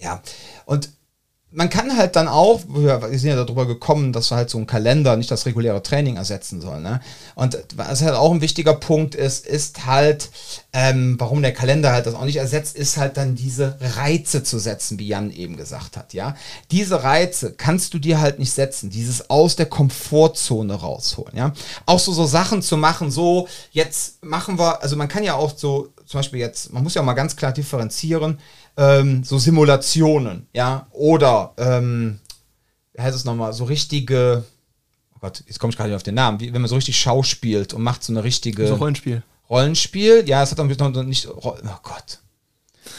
[0.00, 0.22] ja,
[0.64, 0.90] und
[1.50, 5.16] man kann halt dann auch, wir sind ja darüber gekommen, dass halt so ein Kalender
[5.16, 6.80] nicht das reguläre Training ersetzen soll.
[6.80, 7.00] Ne?
[7.36, 10.30] Und was halt auch ein wichtiger Punkt ist, ist halt,
[10.74, 14.58] ähm, warum der Kalender halt das auch nicht ersetzt, ist halt dann diese Reize zu
[14.58, 16.12] setzen, wie Jan eben gesagt hat.
[16.12, 16.36] Ja,
[16.70, 21.34] diese Reize kannst du dir halt nicht setzen, dieses aus der Komfortzone rausholen.
[21.34, 21.54] Ja,
[21.86, 25.56] auch so so Sachen zu machen, so jetzt machen wir, also man kann ja auch
[25.56, 28.38] so zum Beispiel jetzt, man muss ja mal ganz klar differenzieren
[28.78, 32.20] ähm, so Simulationen, ja, oder, ähm,
[32.94, 34.44] wie heißt es nochmal, so richtige,
[35.14, 36.96] oh Gott, jetzt komme ich gerade nicht auf den Namen, wie, wenn man so richtig
[36.98, 38.68] schauspielt und macht so eine richtige.
[38.68, 39.22] So Rollenspiel.
[39.50, 42.20] Rollenspiel, ja, es hat dann noch nicht, oh Gott.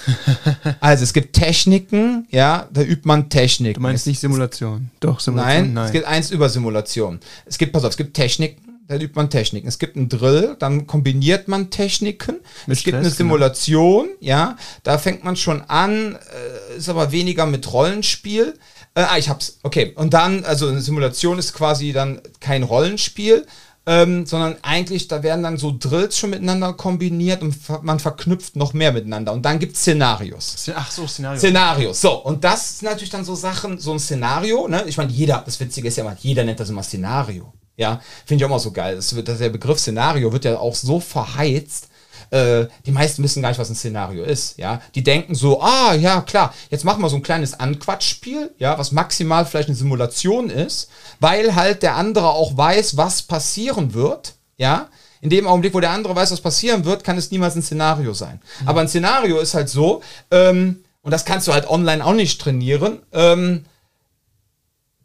[0.82, 3.76] also es gibt Techniken, ja, da übt man Technik.
[3.76, 4.92] Du meinst nicht Simulation?
[5.00, 5.64] Doch, Simulation.
[5.64, 7.20] Nein, nein, es gibt eins über Simulation.
[7.46, 9.68] Es gibt, pass auf, es gibt Techniken, da übt man Techniken.
[9.68, 12.38] Es gibt einen Drill, dann kombiniert man Techniken.
[12.66, 13.16] Mit es gibt eine genau.
[13.16, 14.18] Simulation, genau.
[14.20, 18.56] ja, da fängt man schon an, äh, ist aber weniger mit Rollenspiel.
[18.96, 19.60] Äh, ah, ich hab's.
[19.62, 19.94] Okay.
[19.96, 23.46] Und dann, also eine Simulation ist quasi dann kein Rollenspiel,
[23.86, 28.74] ähm, sondern eigentlich, da werden dann so Drills schon miteinander kombiniert und man verknüpft noch
[28.74, 29.34] mehr miteinander.
[29.34, 30.72] Und dann gibt es Szenarios.
[30.76, 31.42] Ach so, Szenarios.
[31.42, 32.02] Szenarios.
[32.02, 34.84] So, und das sind natürlich dann so Sachen, so ein Szenario, ne?
[34.88, 37.54] Ich meine, jeder, das Witzige ist ja mal, jeder nennt das immer Szenario.
[37.80, 38.98] Ja, finde ich auch immer so geil.
[38.98, 41.88] Das wird, der Begriff Szenario wird ja auch so verheizt.
[42.30, 44.58] Äh, die meisten wissen gar nicht, was ein Szenario ist.
[44.58, 48.78] Ja, die denken so, ah, ja, klar, jetzt machen wir so ein kleines Anquatschspiel, ja,
[48.78, 50.90] was maximal vielleicht eine Simulation ist,
[51.22, 54.34] weil halt der andere auch weiß, was passieren wird.
[54.58, 54.90] Ja,
[55.22, 58.14] in dem Augenblick, wo der andere weiß, was passieren wird, kann es niemals ein Szenario
[58.14, 58.42] sein.
[58.60, 58.68] Mhm.
[58.68, 60.02] Aber ein Szenario ist halt so,
[60.32, 63.00] ähm, und das kannst du halt online auch nicht trainieren.
[63.14, 63.64] Ähm,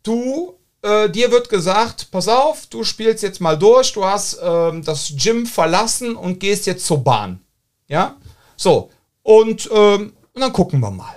[0.03, 0.54] du
[0.85, 5.13] äh, dir wird gesagt, pass auf, du spielst jetzt mal durch, du hast ähm, das
[5.17, 7.41] Gym verlassen und gehst jetzt zur Bahn.
[7.89, 8.17] Ja?
[8.57, 8.91] So,
[9.23, 11.17] und, ähm, und dann gucken wir mal.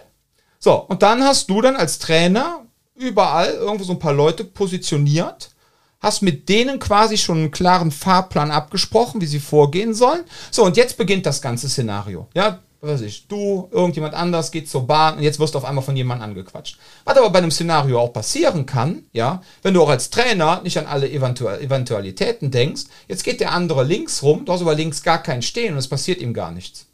[0.59, 2.65] So, und dann hast du dann als Trainer
[2.95, 5.51] überall irgendwo so ein paar Leute positioniert,
[5.99, 10.24] hast mit denen quasi schon einen klaren Fahrplan abgesprochen, wie sie vorgehen sollen.
[10.49, 12.28] So, und jetzt beginnt das ganze Szenario.
[12.34, 15.84] Ja, weiß ich, du, irgendjemand anders geht zur Bahn und jetzt wirst du auf einmal
[15.84, 16.78] von jemandem angequatscht.
[17.05, 20.78] Was aber bei einem Szenario auch passieren kann, ja, wenn du auch als Trainer nicht
[20.78, 25.03] an alle Eventual Eventualitäten denkst, jetzt geht der andere links rum, du hast aber links
[25.03, 26.86] gar keinen stehen und es passiert ihm gar nichts.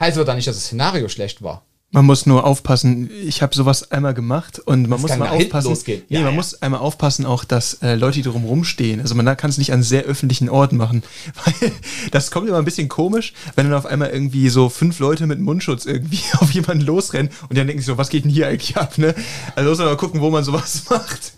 [0.00, 1.64] Heißt aber dann nicht, dass das Szenario schlecht war.
[1.94, 3.10] Man muss nur aufpassen.
[3.22, 5.68] Ich habe sowas einmal gemacht und man das muss mal aufpassen.
[5.68, 6.02] Losgehen.
[6.08, 6.36] Nee, ja, man ja.
[6.36, 9.74] muss einmal aufpassen auch, dass äh, Leute, die drum rumstehen, also man kann es nicht
[9.74, 11.02] an sehr öffentlichen Orten machen,
[11.44, 11.70] weil
[12.10, 15.38] das kommt immer ein bisschen komisch, wenn dann auf einmal irgendwie so fünf Leute mit
[15.38, 18.78] Mundschutz irgendwie auf jemanden losrennen und dann denken sie so, was geht denn hier eigentlich
[18.78, 19.14] ab, ne?
[19.54, 21.34] Also muss man mal gucken, wo man sowas macht.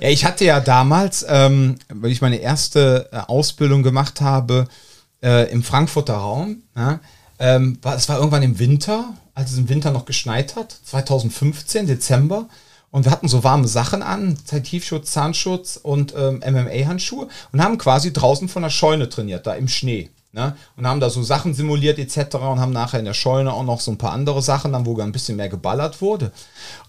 [0.00, 4.66] ja, ich hatte ja damals, ähm, weil ich meine erste äh, Ausbildung gemacht habe
[5.22, 6.98] äh, im Frankfurter Raum, ja,
[7.38, 12.48] ähm, es war irgendwann im Winter, als es im Winter noch geschneit hat, 2015, Dezember.
[12.90, 18.12] Und wir hatten so warme Sachen an, Tiefschutz, Zahnschutz und ähm, MMA-Handschuhe und haben quasi
[18.12, 20.10] draußen von der Scheune trainiert, da im Schnee.
[20.32, 20.56] Ne?
[20.76, 22.36] Und haben da so Sachen simuliert etc.
[22.36, 24.98] und haben nachher in der Scheune auch noch so ein paar andere Sachen, dann wo
[24.98, 26.32] ein bisschen mehr geballert wurde.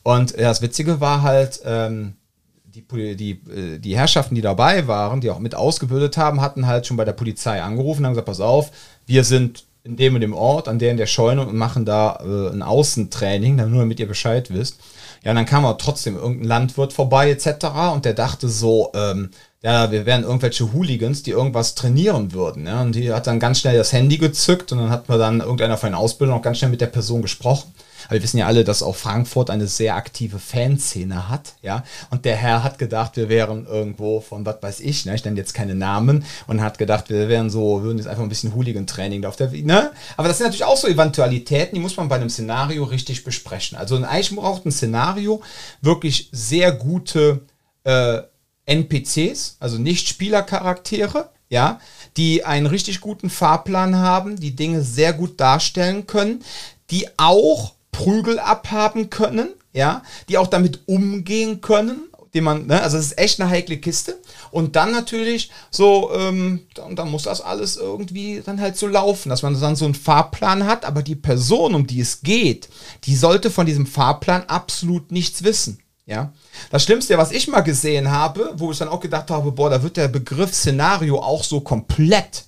[0.04, 2.16] Und ja, das Witzige war halt, ähm,
[2.64, 6.88] die, die, äh, die Herrschaften, die dabei waren, die auch mit ausgebildet haben, hatten halt
[6.88, 8.72] schon bei der Polizei angerufen und haben gesagt, pass auf,
[9.06, 12.20] wir sind in dem und dem Ort, an der in der Scheune und machen da
[12.24, 14.78] äh, ein Außentraining, nur damit ihr Bescheid wisst.
[15.24, 17.66] Ja, und dann kam aber trotzdem irgendein Landwirt vorbei etc.
[17.94, 19.32] und der dachte so, ähm,
[19.62, 22.66] ja, wir wären irgendwelche Hooligans, die irgendwas trainieren würden.
[22.66, 22.82] Ja?
[22.82, 25.78] Und die hat dann ganz schnell das Handy gezückt und dann hat man dann irgendeiner
[25.78, 27.74] von den Ausbildern auch ganz schnell mit der Person gesprochen.
[28.10, 31.84] Aber wir wissen ja alle, dass auch Frankfurt eine sehr aktive Fanszene hat, ja.
[32.10, 35.14] Und der Herr hat gedacht, wir wären irgendwo von was weiß ich, ne?
[35.14, 38.30] Ich nenne jetzt keine Namen und hat gedacht, wir wären so, würden jetzt einfach ein
[38.30, 39.92] bisschen Hooligan-Training auf der, ne?
[40.18, 43.78] Aber das sind natürlich auch so Eventualitäten, die muss man bei einem Szenario richtig besprechen.
[43.78, 45.44] Also eigentlich braucht ein Szenario
[45.82, 47.42] wirklich sehr gute
[47.84, 48.22] äh,
[48.66, 51.80] NPCs, also Nicht-Spielercharaktere, ja,
[52.18, 56.44] die einen richtig guten Fahrplan haben, die Dinge sehr gut darstellen können,
[56.90, 62.98] die auch Prügel abhaben können, ja, die auch damit umgehen können, die man, ne, also
[62.98, 64.18] es ist echt eine heikle Kiste.
[64.52, 69.30] Und dann natürlich so, ähm, dann, dann, muss das alles irgendwie dann halt so laufen,
[69.30, 72.70] dass man dann so einen Fahrplan hat, aber die Person, um die es geht,
[73.06, 75.80] die sollte von diesem Fahrplan absolut nichts wissen.
[76.06, 76.34] Ja.
[76.72, 79.84] Das Schlimmste, was ich mal gesehen habe, wo ich dann auch gedacht habe, boah, da
[79.84, 82.46] wird der Begriff Szenario auch so komplett,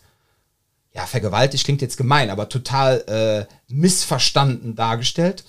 [0.93, 5.43] ja, vergewaltigt klingt jetzt gemein, aber total äh, missverstanden dargestellt.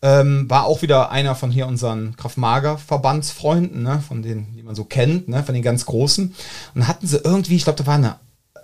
[0.00, 4.84] Ähm, war auch wieder einer von hier unseren Kraftmager-Verbandsfreunden, ne, von denen, die man so
[4.84, 6.34] kennt, ne, von den ganz Großen.
[6.74, 8.16] Und hatten sie irgendwie, ich glaube, da war eine,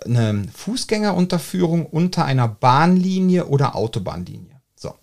[0.05, 4.61] eine Fußgängerunterführung unter einer Bahnlinie oder Autobahnlinie.
[4.75, 4.93] So.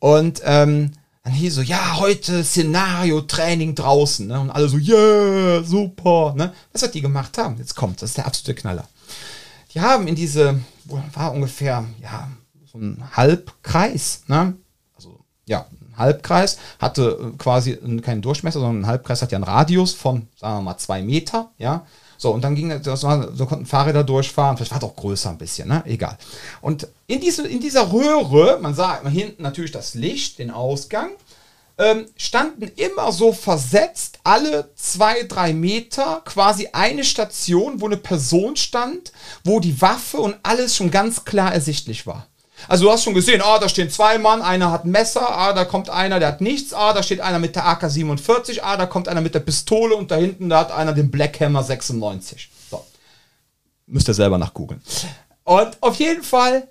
[0.00, 4.40] Und ähm, dann hier so, ja, heute Szenario-Training draußen, ne?
[4.40, 6.52] Und alle so, yeah, super, ne?
[6.72, 7.56] Was hat die gemacht haben?
[7.58, 8.88] Jetzt kommt, das ist der absolute Knaller.
[9.78, 10.58] Die haben in diese,
[11.14, 12.28] war ungefähr, ja,
[12.66, 14.54] so ein Halbkreis, ne?
[14.96, 19.94] Also, ja, ein Halbkreis, hatte quasi keinen Durchmesser, sondern ein Halbkreis hat ja einen Radius
[19.94, 21.86] von, sagen wir mal, zwei Meter, ja?
[22.16, 25.30] So, und dann ging das war, so konnten Fahrräder durchfahren, vielleicht war es auch größer
[25.30, 25.84] ein bisschen, ne?
[25.86, 26.18] Egal.
[26.60, 31.10] Und in, diese, in dieser Röhre, man sah hinten natürlich das Licht, den Ausgang,
[31.78, 38.56] ähm, standen immer so versetzt, alle zwei, drei Meter, quasi eine Station, wo eine Person
[38.56, 39.12] stand,
[39.44, 42.26] wo die Waffe und alles schon ganz klar ersichtlich war.
[42.66, 45.52] Also du hast schon gesehen, ah, da stehen zwei Mann, einer hat ein Messer, ah,
[45.52, 48.86] da kommt einer, der hat nichts, ah, da steht einer mit der AK-47, ah, da
[48.86, 52.50] kommt einer mit der Pistole und da hinten, da hat einer den Black Hammer 96.
[52.68, 52.84] So.
[53.86, 54.82] Müsst ihr selber nachgoogeln.
[55.44, 56.66] Und auf jeden Fall,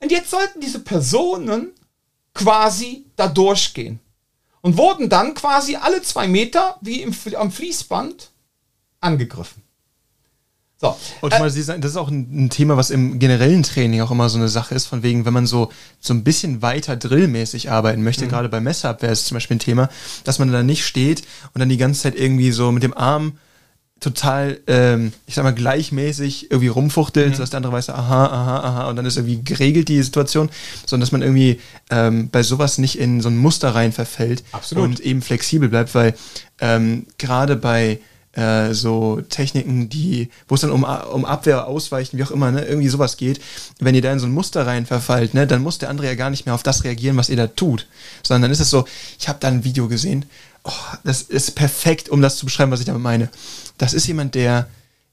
[0.00, 1.74] und jetzt sollten diese Personen
[2.42, 4.00] quasi da durchgehen.
[4.62, 8.30] Und wurden dann quasi alle zwei Meter, wie im, am Fließband,
[9.00, 9.62] angegriffen.
[10.80, 10.96] So.
[11.20, 14.00] Und äh, mal, Sie sagen, das ist auch ein, ein, Thema, was im generellen Training
[14.00, 16.96] auch immer so eine Sache ist, von wegen, wenn man so, so ein bisschen weiter
[16.96, 18.30] drillmäßig arbeiten möchte, mhm.
[18.30, 19.90] gerade bei Messerabwehr ist zum Beispiel ein Thema,
[20.24, 21.22] dass man da nicht steht
[21.52, 23.38] und dann die ganze Zeit irgendwie so mit dem Arm
[24.00, 27.38] total, ähm, ich sag mal, gleichmäßig irgendwie rumfuchtelt, mhm.
[27.38, 30.48] dass der andere weiß, aha, aha, aha, und dann ist irgendwie geregelt die Situation,
[30.86, 34.84] sondern dass man irgendwie ähm, bei sowas nicht in so ein Muster rein verfällt Absolut.
[34.84, 36.14] und eben flexibel bleibt, weil
[36.60, 38.00] ähm, gerade bei
[38.32, 42.64] äh, so Techniken, die, wo es dann um, um Abwehr, Ausweichen, wie auch immer, ne,
[42.64, 43.40] irgendwie sowas geht,
[43.80, 46.14] wenn ihr da in so ein Muster rein verfallt, ne, dann muss der andere ja
[46.14, 47.86] gar nicht mehr auf das reagieren, was ihr da tut,
[48.22, 48.86] sondern dann ist es so,
[49.18, 50.24] ich habe da ein Video gesehen,
[50.64, 50.72] oh,
[51.04, 53.28] das ist perfekt, um das zu beschreiben, was ich damit meine.
[53.78, 54.68] Das ist jemand, der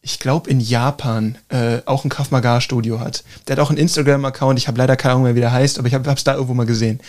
[0.07, 3.25] ich glaube, in Japan äh, auch ein Krav Maga Studio hat.
[3.45, 4.57] Der hat auch einen Instagram-Account.
[4.57, 6.53] Ich habe leider keine Ahnung mehr, wie der heißt, aber ich habe es da irgendwo
[6.53, 7.01] mal gesehen.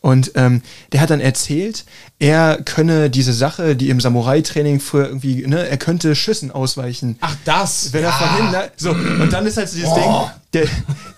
[0.00, 1.84] Und ähm, der hat dann erzählt,
[2.18, 7.18] er könne diese Sache, die im Samurai-Training früher irgendwie, ne, er könnte Schüssen ausweichen.
[7.20, 7.92] Ach, das?
[7.92, 8.18] Wenn ja.
[8.38, 9.94] er ne, so, und dann ist halt so dieses oh.
[9.96, 10.66] Ding, der,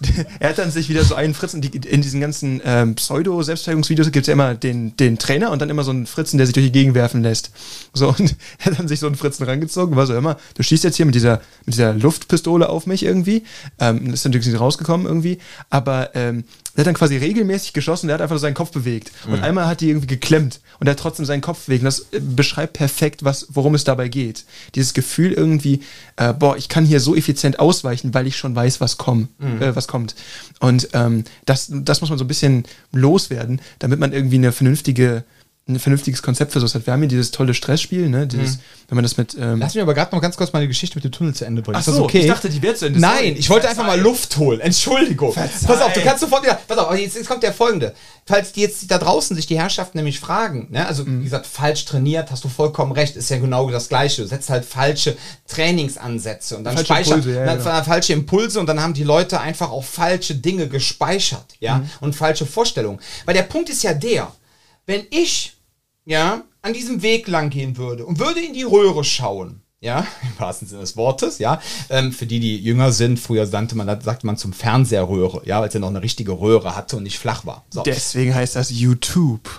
[0.01, 4.11] der, er hat dann sich wieder so einen Fritzen, die, in diesen ganzen ähm, Pseudo-Selbstverteidigungsvideos
[4.11, 6.55] gibt es ja immer den, den Trainer und dann immer so einen Fritzen, der sich
[6.55, 7.51] durch die Gegend werfen lässt.
[7.93, 10.85] So, und er hat dann sich so einen Fritzen rangezogen, war so immer, du schießt
[10.85, 13.45] jetzt hier mit dieser, mit dieser Luftpistole auf mich irgendwie.
[13.79, 15.39] Ähm, ist natürlich nicht rausgekommen irgendwie,
[15.71, 16.45] aber ähm,
[16.77, 19.11] der hat dann quasi regelmäßig geschossen, der hat einfach seinen Kopf bewegt.
[19.27, 19.33] Mhm.
[19.33, 21.83] Und einmal hat die irgendwie geklemmt und er hat trotzdem seinen Kopf bewegt.
[21.83, 24.45] Und das äh, beschreibt perfekt, was, worum es dabei geht.
[24.75, 25.81] Dieses Gefühl irgendwie,
[26.17, 29.63] äh, boah, ich kann hier so effizient ausweichen, weil ich schon weiß, was, komm, mhm.
[29.63, 30.15] äh, was kommt.
[30.61, 35.25] Und ähm, das, das muss man so ein bisschen loswerden, damit man irgendwie eine vernünftige
[35.69, 36.87] ein vernünftiges Konzept für sowas hat.
[36.87, 38.27] Wir haben hier dieses tolle Stressspiel, ne?
[38.27, 38.61] Dieses, Mhm.
[38.89, 39.37] wenn man das mit.
[39.39, 41.61] Ähm, Lass mich aber gerade noch ganz kurz meine Geschichte mit dem Tunnel zu Ende
[41.61, 41.77] bringen.
[41.79, 42.21] Ach so, okay?
[42.21, 42.99] ich dachte, die wäre zu Ende.
[43.01, 44.03] Nein, ich wollte einfach mal Verzeih.
[44.03, 44.61] Luft holen.
[44.61, 45.33] Entschuldigung.
[45.35, 45.67] Verzeih.
[45.67, 46.59] Pass auf, du kannst sofort wieder.
[46.67, 47.95] Pass auf, jetzt, jetzt kommt der folgende.
[48.25, 50.87] Falls die jetzt da draußen sich die Herrschaften nämlich fragen, ne?
[50.87, 51.21] also Mhm.
[51.21, 54.23] wie gesagt, falsch trainiert, hast du vollkommen recht, ist ja genau das Gleiche.
[54.23, 55.17] Du setzt halt falsche
[55.49, 57.83] Trainingsansätze und dann Falsche speichert Impulse, ja, dann, genau.
[57.85, 61.91] falsche Impulse und dann haben die Leute einfach auch falsche Dinge gespeichert, ja, Mhm.
[62.01, 62.99] und falsche Vorstellungen.
[63.27, 64.33] Weil der Punkt ist ja der,
[64.87, 65.55] wenn ich
[66.09, 70.41] ja, an diesem Weg lang gehen würde und würde in die Röhre schauen, ja, im
[70.41, 74.05] wahrsten Sinne des Wortes, ja, ähm, für die, die jünger sind, früher nannte man, das
[74.05, 77.19] sagte man zum Fernsehröhre, ja, weil es ja noch eine richtige Röhre hatte und nicht
[77.19, 77.67] flach war.
[77.69, 77.83] So.
[77.83, 79.49] Deswegen heißt das YouTube.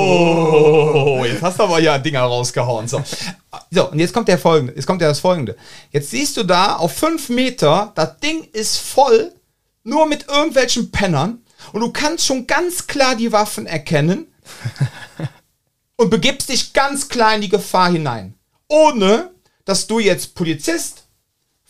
[0.00, 2.88] Oh, jetzt hast du aber ja Dinger rausgehauen.
[2.88, 3.02] So.
[3.70, 5.56] so, und jetzt kommt der folgende, jetzt kommt ja das folgende.
[5.92, 9.32] Jetzt siehst du da auf fünf Meter, das Ding ist voll,
[9.84, 11.38] nur mit irgendwelchen Pennern
[11.72, 14.26] und du kannst schon ganz klar die Waffen erkennen
[15.96, 18.34] und begibst dich ganz klar in die Gefahr hinein.
[18.68, 19.30] Ohne,
[19.64, 21.04] dass du jetzt Polizist,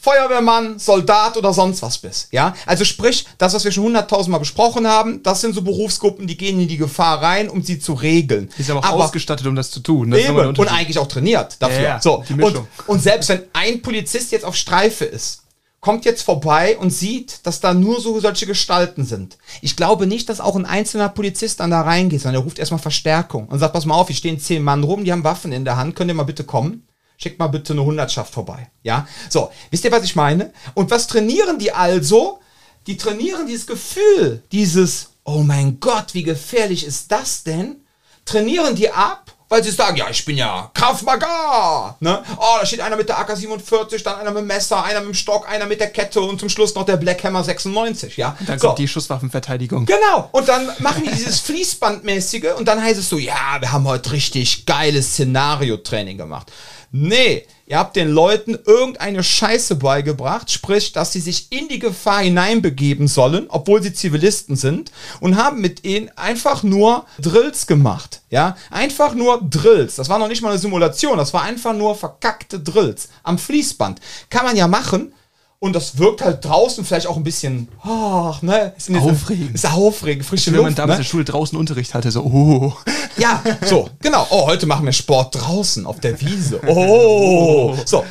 [0.00, 2.28] Feuerwehrmann, Soldat oder sonst was bist.
[2.30, 6.36] Ja, also sprich, das, was wir schon hunderttausendmal besprochen haben, das sind so Berufsgruppen, die
[6.36, 8.48] gehen in die Gefahr rein, um sie zu regeln.
[8.58, 10.12] Ist aber auch ausgestattet, um das zu tun.
[10.12, 10.56] Das ist Eben.
[10.56, 11.76] Und eigentlich auch trainiert dafür.
[11.76, 12.24] Ja, ja, so.
[12.28, 15.42] und, und selbst wenn ein Polizist jetzt auf Streife ist,
[15.80, 19.38] kommt jetzt vorbei und sieht, dass da nur so solche Gestalten sind.
[19.62, 22.80] Ich glaube nicht, dass auch ein einzelner Polizist dann da reingeht, sondern er ruft erstmal
[22.80, 25.64] Verstärkung und sagt, pass mal auf, hier stehen zehn Mann rum, die haben Waffen in
[25.64, 26.86] der Hand, könnt ihr mal bitte kommen?
[27.16, 28.70] Schickt mal bitte eine Hundertschaft vorbei.
[28.82, 29.06] Ja?
[29.28, 30.52] So, wisst ihr, was ich meine?
[30.74, 32.40] Und was trainieren die also?
[32.86, 37.76] Die trainieren dieses Gefühl, dieses, oh mein Gott, wie gefährlich ist das denn?
[38.24, 41.96] Trainieren die ab, weil sie sagen, ja, ich bin ja Krav Maga.
[42.00, 42.22] Ne?
[42.36, 45.14] Oh, da steht einer mit der AK-47, dann einer mit dem Messer, einer mit dem
[45.14, 48.16] Stock, einer mit der Kette und zum Schluss noch der Black Hammer 96.
[48.16, 48.36] Ja?
[48.46, 48.66] Dann So.
[48.68, 49.86] kommt die Schusswaffenverteidigung.
[49.86, 50.28] Genau.
[50.32, 54.12] Und dann machen die dieses Fließbandmäßige und dann heißt es so, ja, wir haben heute
[54.12, 56.52] richtig geiles Szenario-Training gemacht.
[56.90, 62.20] Nee, ihr habt den Leuten irgendeine Scheiße beigebracht, sprich, dass sie sich in die Gefahr
[62.20, 68.22] hineinbegeben sollen, obwohl sie Zivilisten sind, und haben mit ihnen einfach nur Drills gemacht.
[68.30, 69.96] Ja, einfach nur Drills.
[69.96, 74.00] Das war noch nicht mal eine Simulation, das war einfach nur verkackte Drills am Fließband.
[74.30, 75.12] Kann man ja machen.
[75.60, 78.72] Und das wirkt halt draußen vielleicht auch ein bisschen, ach, ne?
[78.76, 79.54] Ist Aufregend.
[79.56, 80.78] Ist aufregend, frische Wenn man Luft.
[80.78, 81.04] damals in Ne?
[81.04, 82.72] der Schule draußen Unterricht hatte, so, oh.
[83.16, 84.24] Ja, so, genau.
[84.30, 86.60] Oh, heute machen wir Sport draußen auf der Wiese.
[86.68, 88.04] Oh, so.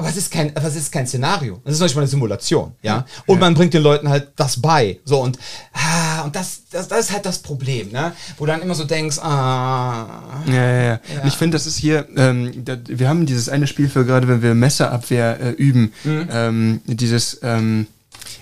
[0.00, 1.60] Aber es ist kein, aber es ist kein Szenario.
[1.64, 3.04] Es ist noch nicht mal eine Simulation, ja.
[3.26, 5.00] Und man bringt den Leuten halt das bei.
[5.04, 5.38] So und,
[5.72, 8.12] ah, und das, das, das ist halt das Problem, ne?
[8.36, 10.06] Wo du dann immer so denkst, ah,
[10.46, 11.00] Ja, ja, ja.
[11.20, 14.28] Und ich finde, das ist hier, ähm, da, wir haben dieses eine Spiel für gerade,
[14.28, 16.28] wenn wir Messerabwehr äh, üben, Mhm.
[16.30, 17.88] ähm, dieses, ähm,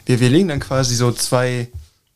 [0.05, 1.69] wir, wir legen dann quasi so zwei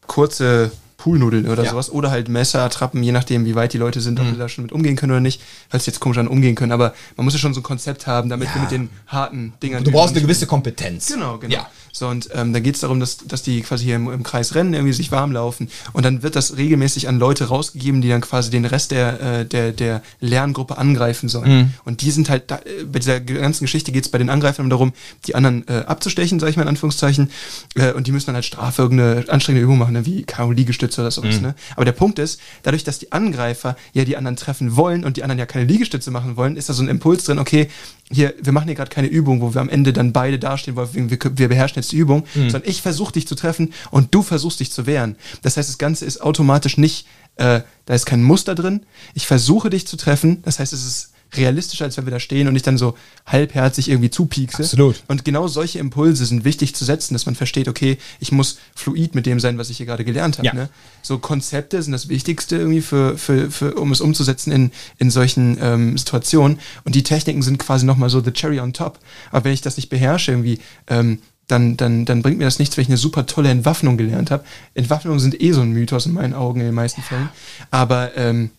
[0.07, 0.70] kurze
[1.01, 1.71] Poolnudeln oder Ja.
[1.71, 4.31] sowas oder halt Messer, Attrappen, je nachdem, wie weit die Leute sind, ob Mhm.
[4.33, 5.41] wir da schon mit umgehen können oder nicht.
[5.71, 8.07] Hört sich jetzt komisch an, umgehen können, aber man muss ja schon so ein Konzept
[8.07, 8.61] haben, damit wir Ja.
[8.63, 11.07] mit den harten Dingern du brauchst eine gewisse Kompetenz.
[11.09, 11.55] Genau, genau.
[11.55, 11.71] Ja.
[11.93, 14.55] So, und ähm, da geht es darum, dass, dass die quasi hier im, im Kreis
[14.55, 15.68] rennen, irgendwie sich warm laufen.
[15.93, 19.45] Und dann wird das regelmäßig an Leute rausgegeben, die dann quasi den Rest der, äh,
[19.45, 21.51] der, der Lerngruppe angreifen sollen.
[21.51, 21.74] Mhm.
[21.84, 24.70] Und die sind halt, da, äh, bei dieser ganzen Geschichte geht es bei den Angreifern
[24.70, 24.93] darum,
[25.26, 27.30] die anderen äh, abzustechen, sage ich mal in Anführungszeichen.
[27.74, 31.01] Äh, und die müssen dann halt Strafe irgendeine anstrengende Übung machen, ne, wie Karo Liegestütze
[31.01, 31.41] oder sowas.
[31.41, 31.55] Ne?
[31.76, 35.22] Aber der Punkt ist, dadurch, dass die Angreifer ja die anderen treffen wollen und die
[35.22, 37.68] anderen ja keine Liegestütze machen wollen, ist da so ein Impuls drin, okay,
[38.12, 40.93] hier, wir machen hier gerade keine Übung, wo wir am Ende dann beide dastehen, weil
[40.93, 44.70] wir, wir, wir beherrschen Übung, sondern ich versuche dich zu treffen und du versuchst dich
[44.70, 45.16] zu wehren.
[45.43, 47.07] Das heißt, das Ganze ist automatisch nicht,
[47.37, 48.87] äh, da ist kein Muster drin.
[49.14, 52.49] Ich versuche dich zu treffen, das heißt, es ist realistischer, als wenn wir da stehen
[52.49, 54.62] und ich dann so halbherzig irgendwie zupiekse.
[54.62, 55.03] Absolut.
[55.09, 59.14] Und genau solche Impulse sind wichtig zu setzen, dass man versteht, okay, ich muss fluid
[59.14, 60.47] mit dem sein, was ich hier gerade gelernt habe.
[60.47, 60.55] Ja.
[60.55, 60.68] Ne?
[61.03, 65.59] So Konzepte sind das Wichtigste irgendwie für, für, für um es umzusetzen in, in solchen
[65.61, 66.59] ähm, Situationen.
[66.85, 68.99] Und die Techniken sind quasi nochmal so the cherry on top.
[69.31, 70.59] Aber wenn ich das nicht beherrsche, irgendwie,
[70.89, 71.20] ähm,
[71.51, 74.45] dann, dann, dann bringt mir das nichts, wenn ich eine super tolle Entwaffnung gelernt habe.
[74.75, 77.29] Entwaffnungen sind eh so ein Mythos in meinen Augen in den meisten Fällen.
[77.71, 78.51] Aber ähm,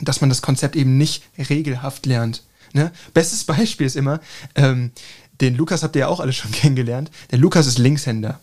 [0.00, 2.42] dass man das Konzept eben nicht regelhaft lernt.
[2.72, 2.92] Ne?
[3.12, 4.20] Bestes Beispiel ist immer,
[4.54, 4.92] ähm,
[5.40, 7.10] den Lukas habt ihr ja auch alle schon kennengelernt.
[7.30, 8.40] Der Lukas ist Linkshänder.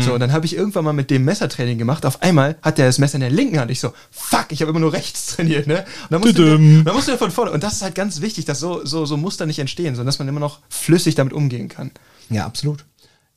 [0.00, 2.06] So, und dann habe ich irgendwann mal mit dem Messertraining gemacht.
[2.06, 3.70] Auf einmal hat er das Messer in der linken Hand.
[3.70, 5.84] Ich so, fuck, ich habe immer nur rechts trainiert, ne?
[6.04, 6.74] Und dann musste, Tudum.
[6.76, 7.50] der, dann musste er von vorne.
[7.50, 10.18] Und das ist halt ganz wichtig, dass so, so, so Muster nicht entstehen, sondern dass
[10.18, 11.90] man immer noch flüssig damit umgehen kann.
[12.30, 12.86] Ja, absolut.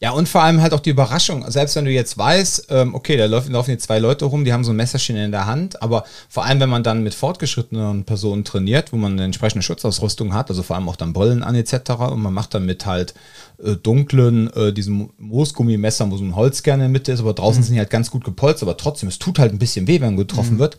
[0.04, 1.46] Ja, und vor allem halt auch die Überraschung.
[1.52, 4.52] Selbst wenn du jetzt weißt, ähm, okay, da laufen, laufen jetzt zwei Leute rum, die
[4.52, 8.04] haben so ein Messerchen in der Hand, aber vor allem, wenn man dann mit fortgeschrittenen
[8.04, 11.54] Personen trainiert, wo man eine entsprechende Schutzausrüstung hat, also vor allem auch dann Brillen an
[11.54, 11.92] etc.
[12.10, 13.14] und man macht dann mit halt
[13.64, 17.34] äh, dunklen, äh, diesem Moosgummimesser, wo so ein Holz gerne in der Mitte ist, aber
[17.34, 17.66] draußen mhm.
[17.66, 20.18] sind die halt ganz gut gepolstert, aber trotzdem, es tut halt ein bisschen weh, wenn
[20.18, 20.60] getroffen mhm.
[20.60, 20.78] wird.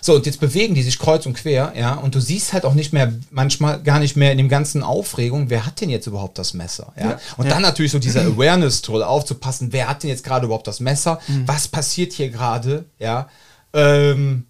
[0.00, 2.74] So, und jetzt bewegen die sich kreuz und quer, ja, und du siehst halt auch
[2.74, 6.38] nicht mehr, manchmal gar nicht mehr in dem ganzen Aufregung, wer hat denn jetzt überhaupt
[6.38, 7.10] das Messer, ja.
[7.10, 7.50] ja und ja.
[7.50, 11.20] dann natürlich so dieser Awareness Awareness-Tool aufzupassen, wer hat denn jetzt gerade überhaupt das Messer,
[11.26, 11.46] mhm.
[11.46, 13.28] was passiert hier gerade, ja.
[13.72, 14.46] Ähm,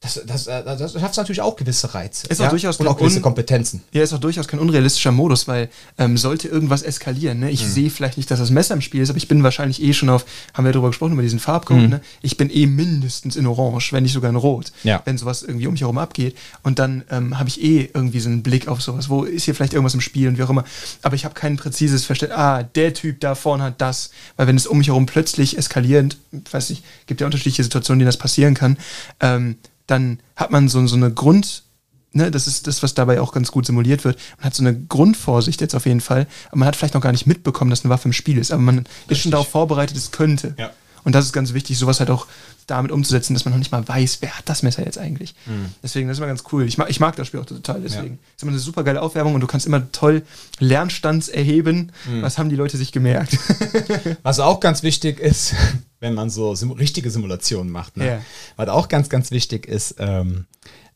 [0.00, 2.28] das, das, äh, das, schafft natürlich auch gewisse Reize.
[2.28, 2.46] Ist ja?
[2.46, 3.82] auch durchaus und auch gewisse Kompetenzen.
[3.90, 7.50] Ja, ist auch durchaus kein unrealistischer Modus, weil ähm, sollte irgendwas eskalieren, ne?
[7.50, 7.68] ich mhm.
[7.68, 10.08] sehe vielleicht nicht, dass das Messer im Spiel ist, aber ich bin wahrscheinlich eh schon
[10.08, 10.24] auf,
[10.54, 11.88] haben wir darüber gesprochen, über diesen Farbcode, mhm.
[11.88, 12.00] ne?
[12.22, 15.02] ich bin eh mindestens in Orange, wenn nicht sogar in Rot, ja.
[15.04, 16.36] wenn sowas irgendwie um mich herum abgeht.
[16.62, 19.54] Und dann ähm, habe ich eh irgendwie so einen Blick auf sowas, wo ist hier
[19.56, 20.64] vielleicht irgendwas im Spiel und wie auch immer.
[21.02, 24.56] Aber ich habe kein präzises Verständnis, ah, der Typ da vorne hat das, weil wenn
[24.56, 26.18] es um mich herum plötzlich eskalierend,
[26.52, 28.78] weiß ich, gibt ja unterschiedliche Situationen, denen das passieren kann,
[29.18, 29.56] ähm,
[29.88, 31.64] dann hat man so, so eine Grund,
[32.12, 34.18] ne, das ist das, was dabei auch ganz gut simuliert wird.
[34.36, 37.12] Man hat so eine Grundvorsicht jetzt auf jeden Fall, aber man hat vielleicht noch gar
[37.12, 39.10] nicht mitbekommen, dass eine Waffe im Spiel ist, aber man Richtig.
[39.10, 40.54] ist schon darauf vorbereitet, es könnte.
[40.58, 40.70] Ja.
[41.08, 42.26] Und das ist ganz wichtig, sowas halt auch
[42.66, 45.34] damit umzusetzen, dass man noch nicht mal weiß, wer hat das Messer jetzt eigentlich.
[45.46, 45.72] Mhm.
[45.82, 46.66] Deswegen, das ist immer ganz cool.
[46.66, 48.16] Ich mag, ich mag das Spiel auch total, deswegen.
[48.16, 48.32] Ja.
[48.36, 50.22] ist immer eine super geile Aufwärmung und du kannst immer toll
[50.58, 51.92] Lernstands erheben.
[52.06, 52.20] Mhm.
[52.20, 53.38] Was haben die Leute sich gemerkt?
[54.22, 55.54] Was auch ganz wichtig ist,
[56.00, 57.96] wenn man so sim richtige Simulationen macht.
[57.96, 58.04] Ne?
[58.04, 58.22] Yeah.
[58.56, 60.44] Was auch ganz, ganz wichtig ist, ähm,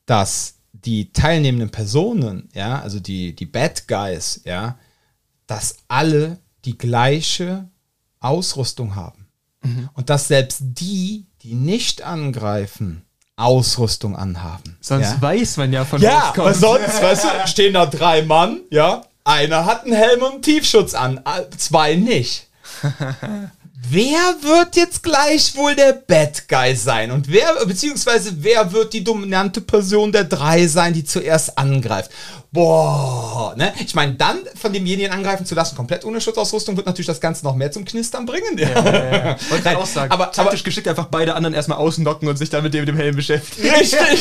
[0.05, 4.77] dass die teilnehmenden Personen, ja, also die, die Bad Guys, ja,
[5.47, 6.37] dass alle
[6.67, 7.71] die gleiche
[8.21, 9.22] Ausrüstung haben.
[9.63, 9.89] Mhm.
[9.95, 13.05] Und dass selbst die, die nicht angreifen,
[13.37, 14.77] Ausrüstung anhaben.
[14.81, 15.23] Sonst ja?
[15.23, 19.65] weiß man ja von Ja, aber sonst, weißt du, stehen da drei Mann, ja, einer
[19.65, 21.21] hat einen Helm und einen Tiefschutz an,
[21.57, 22.49] zwei nicht.
[23.89, 27.11] wer wird jetzt gleich wohl der Bad Guy sein?
[27.11, 32.11] Und wer, beziehungsweise wer wird die dominante Person der drei sein, die zuerst angreift?
[32.55, 33.73] Boah, ne?
[33.83, 37.47] Ich meine, dann von demjenigen angreifen zu lassen, komplett ohne Schutzausrüstung, wird natürlich das Ganze
[37.47, 38.59] noch mehr zum Knistern bringen.
[38.59, 39.37] Ja, ja, ja.
[39.49, 40.13] Wollte ich auch sagen.
[40.13, 42.91] Aber taktisch aber, geschickt einfach beide anderen erstmal ausnocken und sich dann mit dem, mit
[42.91, 43.71] dem Helm beschäftigen.
[43.75, 43.99] Richtig.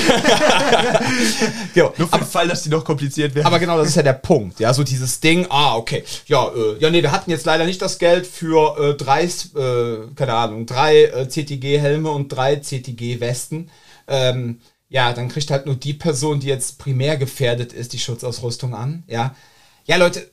[1.76, 3.48] jo, Nur für aber, den Fall, dass die noch kompliziert werden.
[3.48, 4.62] Aber genau, das ist ja der Punkt.
[4.62, 6.06] Ja, so dieses Ding, ah, okay.
[6.28, 10.08] Ja, äh, ja, nee, wir hatten jetzt leider nicht das Geld für äh, drei, äh,
[10.16, 13.70] keine Ahnung, drei äh, CTG-Helme und drei CTG-Westen.
[14.08, 14.60] Ähm,
[14.92, 19.04] ja, dann kriegt halt nur die Person, die jetzt primär gefährdet ist, die Schutzausrüstung an.
[19.08, 19.34] Ja,
[19.86, 20.30] ja Leute,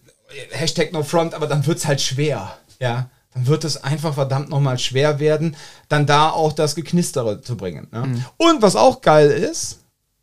[0.51, 2.59] Hashtag no front, aber dann wird's halt schwer.
[2.81, 5.55] Ja, dann wird es einfach verdammt nochmal schwer werden,
[5.89, 7.87] dann da auch das Geknistere zu bringen.
[7.93, 8.07] Ne?
[8.07, 8.25] Mhm.
[8.37, 9.79] Und was auch geil ist,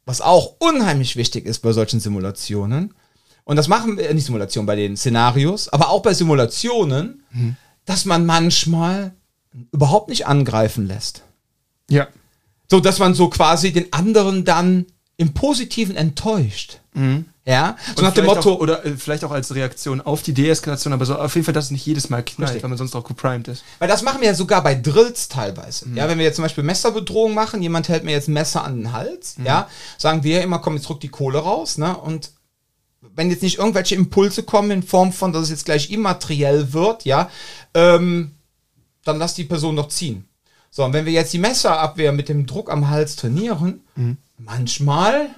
[0.06, 2.94] was auch unheimlich wichtig ist bei solchen Simulationen,
[3.46, 7.56] und das machen wir, nicht Simulationen, bei den Szenarios, aber auch bei Simulationen, mhm.
[7.86, 9.14] dass man manchmal
[9.72, 11.24] überhaupt nicht angreifen lässt.
[11.90, 12.08] Ja.
[12.70, 14.86] So dass man so quasi den anderen dann
[15.18, 16.80] im Positiven enttäuscht.
[16.94, 17.26] Mhm.
[17.48, 18.54] Ja, so nach dem Motto.
[18.54, 21.54] Auch, oder äh, vielleicht auch als Reaktion auf die Deeskalation, aber so auf jeden Fall,
[21.54, 22.64] dass es nicht jedes Mal knallt, Richtig.
[22.64, 23.64] weil man sonst auch geprimed ist.
[23.78, 25.88] Weil das machen wir ja sogar bei Drills teilweise.
[25.88, 25.98] Mhm.
[25.98, 28.78] Ja, wenn wir jetzt zum Beispiel Messerbedrohung machen, jemand hält mir jetzt ein Messer an
[28.78, 29.46] den Hals, mhm.
[29.46, 32.32] ja, sagen wir ja immer, komm, jetzt drück die Kohle raus, ne, und
[33.14, 37.06] wenn jetzt nicht irgendwelche Impulse kommen in Form von, dass es jetzt gleich immateriell wird,
[37.06, 37.30] ja,
[37.76, 38.32] ähm,
[39.04, 40.28] dann lass die Person doch ziehen.
[40.76, 44.18] So, und wenn wir jetzt die Messerabwehr mit dem Druck am Hals trainieren, mhm.
[44.38, 45.30] manchmal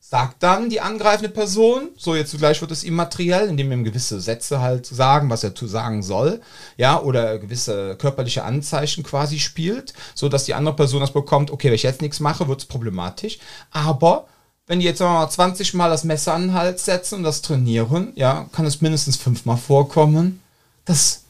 [0.00, 4.18] sagt dann die angreifende Person, so jetzt gleich wird es immateriell, indem wir ihm gewisse
[4.18, 6.40] Sätze halt sagen, was er zu sagen soll,
[6.78, 11.68] ja, oder gewisse körperliche Anzeichen quasi spielt, so dass die andere Person das bekommt, okay,
[11.68, 13.40] wenn ich jetzt nichts mache, wird es problematisch,
[13.72, 14.26] aber
[14.66, 18.14] wenn die jetzt mal 20 Mal das Messer an den Hals setzen und das trainieren,
[18.14, 20.40] ja, kann es mindestens fünfmal vorkommen,
[20.86, 21.24] dass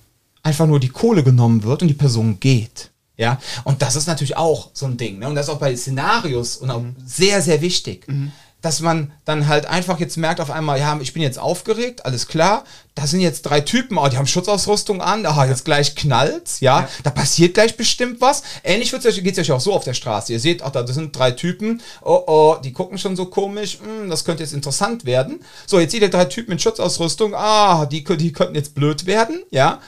[0.45, 2.92] einfach nur die Kohle genommen wird und die Person geht.
[3.17, 5.19] Ja, und das ist natürlich auch so ein Ding.
[5.19, 5.29] Ne?
[5.29, 6.97] Und das ist auch bei Szenarios und auch mhm.
[7.05, 8.09] sehr, sehr wichtig.
[8.09, 8.33] Mhm.
[8.63, 12.29] Dass man dann halt einfach jetzt merkt auf einmal, ja, ich bin jetzt aufgeregt, alles
[12.29, 12.63] klar.
[12.95, 16.83] Da sind jetzt drei Typen, oh, die haben Schutzausrüstung an, aha, jetzt gleich knallt's, ja,
[16.83, 16.89] ja.
[17.03, 18.45] da passiert gleich bestimmt was.
[18.63, 20.33] Ähnlich geht es euch auch so auf der Straße.
[20.33, 24.09] Ihr seht, ach, da sind drei Typen, oh, oh, die gucken schon so komisch, hm,
[24.09, 25.41] das könnte jetzt interessant werden.
[25.67, 29.43] So, jetzt seht ihr drei Typen mit Schutzausrüstung, ah, die, die könnten jetzt blöd werden,
[29.51, 29.81] ja.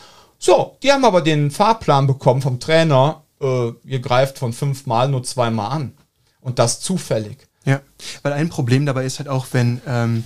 [0.45, 5.23] So, die haben aber den Fahrplan bekommen vom Trainer, äh, ihr greift von fünfmal nur
[5.23, 5.95] zweimal an.
[6.43, 7.39] Und das zufällig.
[7.65, 7.81] Ja,
[8.23, 10.25] weil ein Problem dabei ist halt auch, wenn, ähm,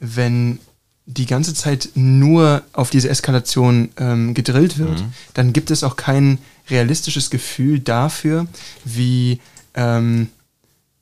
[0.00, 0.58] wenn
[1.06, 5.12] die ganze Zeit nur auf diese Eskalation ähm, gedrillt wird, mhm.
[5.34, 8.48] dann gibt es auch kein realistisches Gefühl dafür,
[8.84, 9.40] wie
[9.74, 10.30] ähm,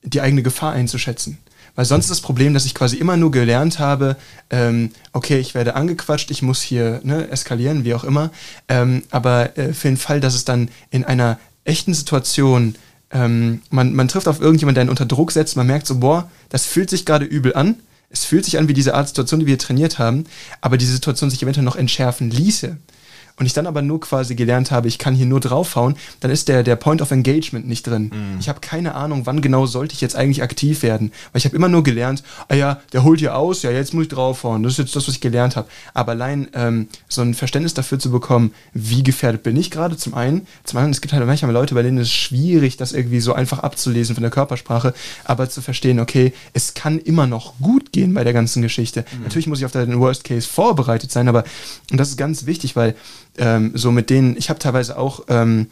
[0.03, 1.39] die eigene Gefahr einzuschätzen.
[1.79, 4.17] Weil sonst ist das Problem, dass ich quasi immer nur gelernt habe,
[4.51, 8.33] ähm, okay, ich werde angequatscht, ich muss hier ne, eskalieren, wie auch immer.
[8.67, 12.75] Ähm, aber äh, für den Fall, dass es dann in einer echten Situation,
[13.13, 16.29] ähm, man, man trifft auf irgendjemanden, der einen unter Druck setzt, man merkt so, boah,
[16.49, 17.77] das fühlt sich gerade übel an.
[18.11, 20.25] Es fühlt sich an wie diese Art Situation, die wir trainiert haben,
[20.61, 22.77] aber diese Situation sich eventuell noch entschärfen ließe
[23.39, 26.49] und ich dann aber nur quasi gelernt habe, ich kann hier nur draufhauen, dann ist
[26.49, 28.11] der, der Point of Engagement nicht drin.
[28.13, 28.41] Mhm.
[28.41, 31.13] Ich habe keine Ahnung, wann genau sollte ich jetzt eigentlich aktiv werden.
[31.33, 34.05] Weil ich habe immer nur gelernt, ah ja, der holt hier aus, ja, jetzt muss
[34.05, 34.63] ich draufhauen.
[34.63, 35.69] Das ist jetzt das, was ich gelernt habe.
[35.95, 40.15] Aber allein ähm, so ein Verständnis dafür zu bekommen, wie gefährdet bin ich gerade, zum
[40.15, 40.47] einen.
[40.65, 43.61] Zum anderen, es gibt halt manchmal Leute, bei denen es schwierig, das irgendwie so einfach
[43.61, 48.25] abzulesen von der Körpersprache, aber zu verstehen, okay, es kann immer noch gut gehen bei
[48.25, 49.05] der ganzen Geschichte.
[49.13, 49.23] Mhm.
[49.25, 51.45] Natürlich muss ich auf den Worst Case vorbereitet sein, aber
[51.91, 52.95] und das ist ganz wichtig, weil
[53.39, 55.69] ähm, so mit denen, ich habe teilweise auch ähm,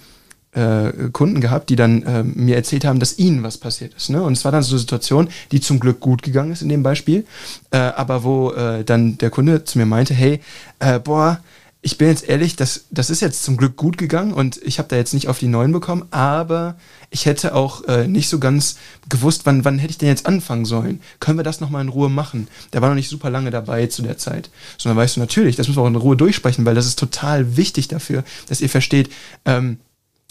[0.52, 4.08] äh, Kunden gehabt, die dann äh, mir erzählt haben, dass ihnen was passiert ist.
[4.08, 4.22] Ne?
[4.22, 6.82] Und es war dann so eine Situation, die zum Glück gut gegangen ist in dem
[6.82, 7.26] Beispiel,
[7.70, 10.40] äh, aber wo äh, dann der Kunde zu mir meinte, hey,
[10.78, 11.40] äh, boah,
[11.86, 14.88] ich bin jetzt ehrlich, das, das ist jetzt zum Glück gut gegangen und ich habe
[14.88, 16.74] da jetzt nicht auf die neuen bekommen, aber
[17.10, 18.76] ich hätte auch äh, nicht so ganz
[19.08, 21.00] gewusst, wann, wann hätte ich denn jetzt anfangen sollen.
[21.20, 22.48] Können wir das nochmal in Ruhe machen?
[22.72, 24.50] Der war noch nicht super lange dabei zu der Zeit.
[24.78, 27.56] Sondern weißt du, natürlich, das müssen wir auch in Ruhe durchsprechen, weil das ist total
[27.56, 29.08] wichtig dafür, dass ihr versteht,
[29.44, 29.78] ähm,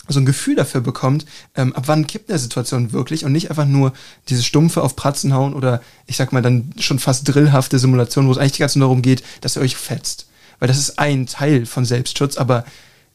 [0.10, 1.26] so ein Gefühl dafür bekommt,
[1.56, 3.94] ähm, ab wann kippt eine Situation wirklich und nicht einfach nur
[4.28, 8.34] dieses stumpfe auf Pratzen hauen oder ich sag mal dann schon fast drillhafte Simulation, wo
[8.34, 10.28] es eigentlich ganze Zeit darum geht, dass ihr euch fetzt
[10.60, 12.66] weil das ist ein Teil von Selbstschutz, aber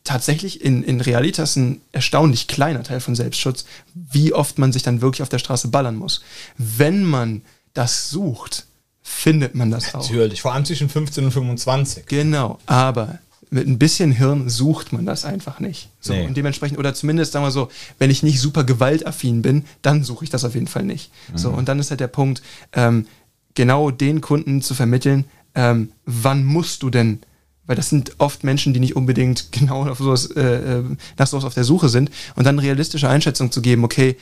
[0.04, 3.64] tatsächlich in, in Realitas ein erstaunlich kleiner Teil von Selbstschutz,
[3.94, 6.22] wie oft man sich dann wirklich auf der Straße ballern muss.
[6.56, 7.42] Wenn man
[7.74, 8.66] das sucht,
[9.02, 10.02] findet man das auch.
[10.02, 12.06] Natürlich, vor allem zwischen 15 und 25.
[12.06, 13.18] Genau, aber
[13.50, 15.88] mit ein bisschen Hirn sucht man das einfach nicht.
[16.00, 16.26] So, nee.
[16.26, 17.68] Und dementsprechend, oder zumindest sagen wir so,
[17.98, 21.10] wenn ich nicht super gewaltaffin bin, dann suche ich das auf jeden Fall nicht.
[21.32, 21.38] Mhm.
[21.38, 23.06] So, und dann ist halt der Punkt, ähm,
[23.54, 25.24] genau den Kunden zu vermitteln,
[25.56, 27.20] ähm, wann musst du denn
[27.70, 30.84] weil das sind oft Menschen, die nicht unbedingt genau auf sowas, äh, äh,
[31.16, 34.16] nach sowas auf der Suche sind und dann realistische Einschätzung zu geben, okay,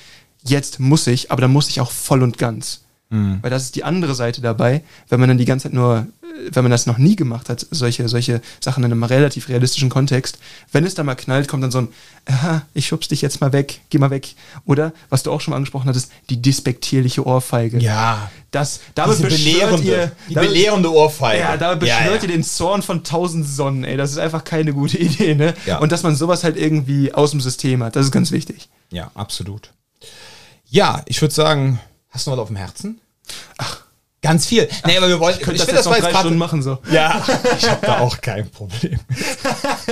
[0.45, 2.83] jetzt muss ich, aber dann muss ich auch voll und ganz.
[3.11, 3.39] Mhm.
[3.41, 6.07] Weil das ist die andere Seite dabei, wenn man dann die ganze Zeit nur
[6.51, 10.39] wenn man das noch nie gemacht hat, solche, solche Sachen in einem relativ realistischen Kontext,
[10.73, 11.89] wenn es da mal knallt, kommt dann so ein,
[12.27, 14.35] aha, ich schubst dich jetzt mal weg, geh mal weg.
[14.65, 17.79] Oder, was du auch schon mal angesprochen hattest, die despektierliche Ohrfeige.
[17.79, 18.31] Ja.
[18.51, 21.41] Das, damit beschwört ihr, die damit, belehrende Ohrfeige.
[21.41, 22.23] Ja, damit beschwört ja, ja.
[22.23, 23.97] ihr den Zorn von tausend Sonnen, ey.
[23.97, 25.55] Das ist einfach keine gute Idee, ne?
[25.67, 25.79] Ja.
[25.79, 28.69] Und dass man sowas halt irgendwie aus dem System hat, das ist ganz wichtig.
[28.91, 29.73] Ja, absolut.
[30.71, 31.81] Ja, ich würde sagen,
[32.11, 33.01] hast du noch was auf dem Herzen?
[33.59, 33.83] Ach,
[34.21, 34.69] Ganz viel.
[34.85, 35.37] Nee, aber wir wollen.
[35.37, 36.79] Ich, ich finde das, das drei Stunden machen so.
[36.91, 37.23] Ja,
[37.57, 38.99] ich habe da auch kein Problem.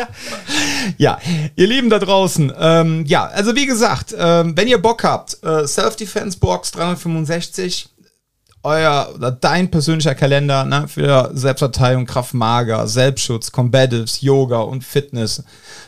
[0.99, 1.19] ja,
[1.55, 2.53] ihr Lieben da draußen.
[2.59, 7.89] Ähm, ja, also wie gesagt, ähm, wenn ihr Bock habt, äh, Self-Defense Box 365,
[8.65, 15.45] euer oder dein persönlicher Kalender ne, für Selbstverteidigung, Kraftmager, Selbstschutz, Combatives, Yoga und Fitness.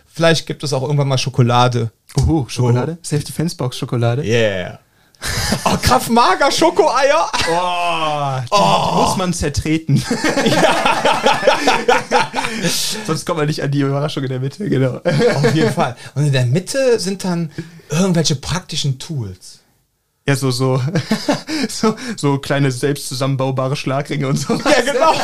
[0.07, 1.91] Vielleicht gibt es auch irgendwann mal Schokolade.
[2.17, 2.99] Uhu, Schokolade?
[3.03, 4.23] Self-Defense Box Schokolade?
[4.23, 4.79] Yeah.
[5.65, 7.31] Oh, Kraft Mager Schokoeier.
[7.51, 9.03] Oh, die oh.
[9.03, 9.97] muss man zertreten.
[13.07, 14.97] Sonst kommt man nicht an die Überraschung in der Mitte, genau.
[14.99, 15.97] Auf jeden Fall.
[16.15, 17.51] Und in der Mitte sind dann
[17.91, 19.61] irgendwelche praktischen Tools.
[20.29, 20.81] Ja, so, so,
[21.69, 24.55] so, so kleine selbst zusammenbaubare Schlagringe und so.
[24.55, 25.15] Ja, genau.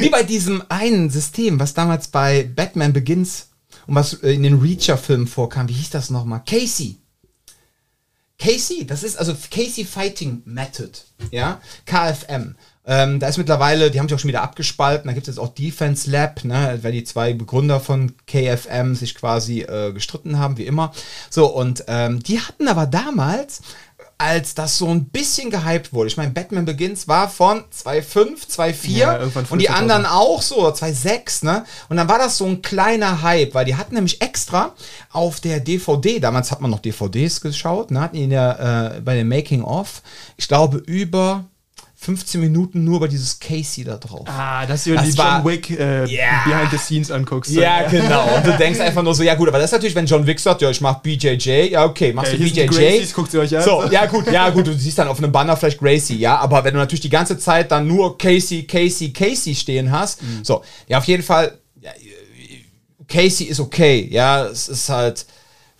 [0.00, 3.48] Wie bei diesem einen System, was damals bei Batman Begins
[3.86, 5.68] und was in den Reacher-Filmen vorkam.
[5.68, 6.42] Wie hieß das nochmal?
[6.46, 6.96] Casey.
[8.38, 10.90] Casey, das ist also Casey Fighting Method,
[11.30, 12.54] ja, KFM.
[12.88, 15.42] Ähm, da ist mittlerweile, die haben sich auch schon wieder abgespalten, da gibt es jetzt
[15.42, 20.56] auch Defense Lab, ne, weil die zwei Begründer von KFM sich quasi äh, gestritten haben,
[20.56, 20.92] wie immer.
[21.28, 23.62] So, und ähm, die hatten aber damals
[24.18, 26.08] als das so ein bisschen gehypt wurde.
[26.08, 31.44] Ich meine, Batman Begins war von 2.5, 2.4 ja, und die anderen auch so, 2.6,
[31.44, 31.66] ne?
[31.88, 34.74] Und dann war das so ein kleiner Hype, weil die hatten nämlich extra
[35.12, 38.00] auf der DVD, damals hat man noch DVDs geschaut, ne?
[38.00, 40.02] hatten die in der, äh, bei dem Making of,
[40.36, 41.44] ich glaube, über
[42.06, 44.28] 15 Minuten nur über dieses Casey da drauf.
[44.28, 46.44] Ah, dass du das die war, John Wick äh, yeah.
[46.44, 47.50] Behind the Scenes anguckst.
[47.50, 48.36] Ja, ja, genau.
[48.36, 50.38] Und du denkst einfach nur so, ja gut, aber das ist natürlich, wenn John Wick
[50.38, 52.66] sagt, ja, ich mach BJJ, ja okay, machst ja, du BJJ.
[52.66, 53.64] Gracies, guckt ihr euch an.
[53.64, 56.62] So, ja gut, ja gut, du siehst dann auf einem Banner vielleicht Gracie, ja, aber
[56.62, 60.44] wenn du natürlich die ganze Zeit dann nur Casey, Casey, Casey stehen hast, mhm.
[60.44, 61.90] so, ja, auf jeden Fall, ja,
[63.08, 65.26] Casey ist okay, ja, es ist halt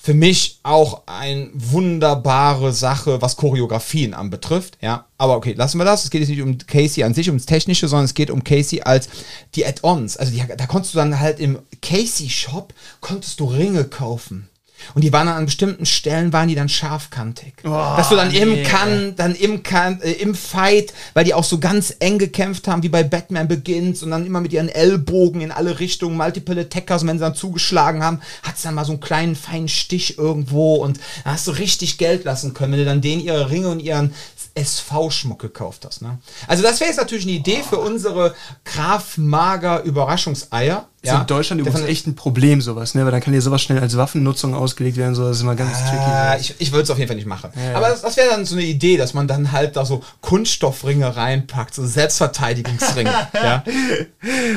[0.06, 4.78] für mich auch eine wunderbare Sache, was Choreografien anbetrifft.
[4.80, 6.04] Ja, aber okay, lassen wir das.
[6.04, 8.82] Es geht jetzt nicht um Casey an sich, ums Technische, sondern es geht um Casey
[8.82, 9.08] als
[9.56, 10.16] die Add-ons.
[10.16, 14.48] Also die, da konntest du dann halt im Casey-Shop konntest du Ringe kaufen.
[14.94, 17.54] Und die waren dann an bestimmten Stellen, waren die dann scharfkantig.
[17.62, 18.62] Dass du dann im nee.
[18.62, 22.82] Kann, dann im Kann, äh, im Fight, weil die auch so ganz eng gekämpft haben,
[22.82, 27.02] wie bei Batman Begins und dann immer mit ihren Ellbogen in alle Richtungen, multiple Attackers
[27.02, 30.18] und wenn sie dann zugeschlagen haben, hat es dann mal so einen kleinen feinen Stich
[30.18, 33.68] irgendwo und da hast du richtig Geld lassen können, wenn du dann denen ihre Ringe
[33.68, 34.14] und ihren
[34.56, 36.02] SV-Schmuck gekauft hast.
[36.02, 36.18] Ne?
[36.46, 38.34] Also das wäre jetzt natürlich eine Idee für unsere
[38.64, 40.88] Graf Mager Überraschungseier.
[41.14, 43.04] Ist in Deutschland übrigens echt ein Problem, sowas, ne?
[43.04, 45.72] Weil dann kann dir sowas schnell als Waffennutzung ausgelegt werden, so das ist immer ganz
[45.76, 46.40] Ah, tricky.
[46.42, 47.50] ich ich würde es auf jeden Fall nicht machen.
[47.54, 47.76] Ja.
[47.76, 51.16] Aber das, das wäre dann so eine Idee, dass man dann halt da so Kunststoffringe
[51.16, 53.10] reinpackt, so Selbstverteidigungsringe.
[53.34, 53.62] ja.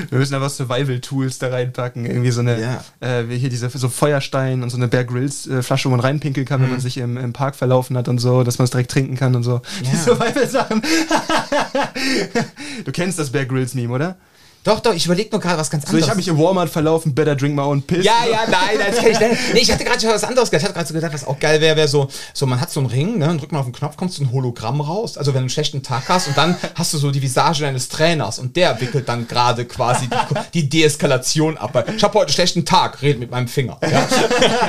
[0.09, 2.05] Wir müssen einfach Survival-Tools da reinpacken.
[2.05, 2.83] Irgendwie so eine, Ja.
[2.99, 6.61] äh, hier diese so Feuerstein und so eine Bear Grylls äh, wo man reinpinkeln kann,
[6.61, 9.15] wenn man sich im, im Park verlaufen hat und so, dass man es direkt trinken
[9.15, 9.61] kann und so.
[9.83, 9.89] Ja.
[9.91, 10.81] Die Survival-Sachen.
[12.85, 14.15] du kennst das Bear Grylls Meme, oder?
[14.63, 16.05] Doch, doch, ich überlege nur gerade was ganz So, anderes.
[16.05, 18.03] ich habe mich im Walmart verlaufen, better drink my own piss.
[18.03, 19.39] ja, ja, nein, nein, das kann ich nicht.
[19.53, 20.63] Nee, ich hatte gerade schon was anderes gedacht.
[20.63, 22.81] Ich hatte gerade so gedacht, was auch geil wäre, wäre so, so, man hat so
[22.81, 25.17] einen Ring, ne, und drückt man auf den Knopf, kommt so ein Hologramm raus.
[25.17, 27.87] Also wenn du einen schlechten Tag hast und dann hast du so die Visage deines
[27.87, 30.07] Trainers und der wickelt dann gerade quasi
[30.53, 31.69] die, die Deeskalation ab.
[31.73, 33.77] Weil Ich habe heute einen schlechten Tag, red mit meinem Finger.
[33.89, 34.07] Ja.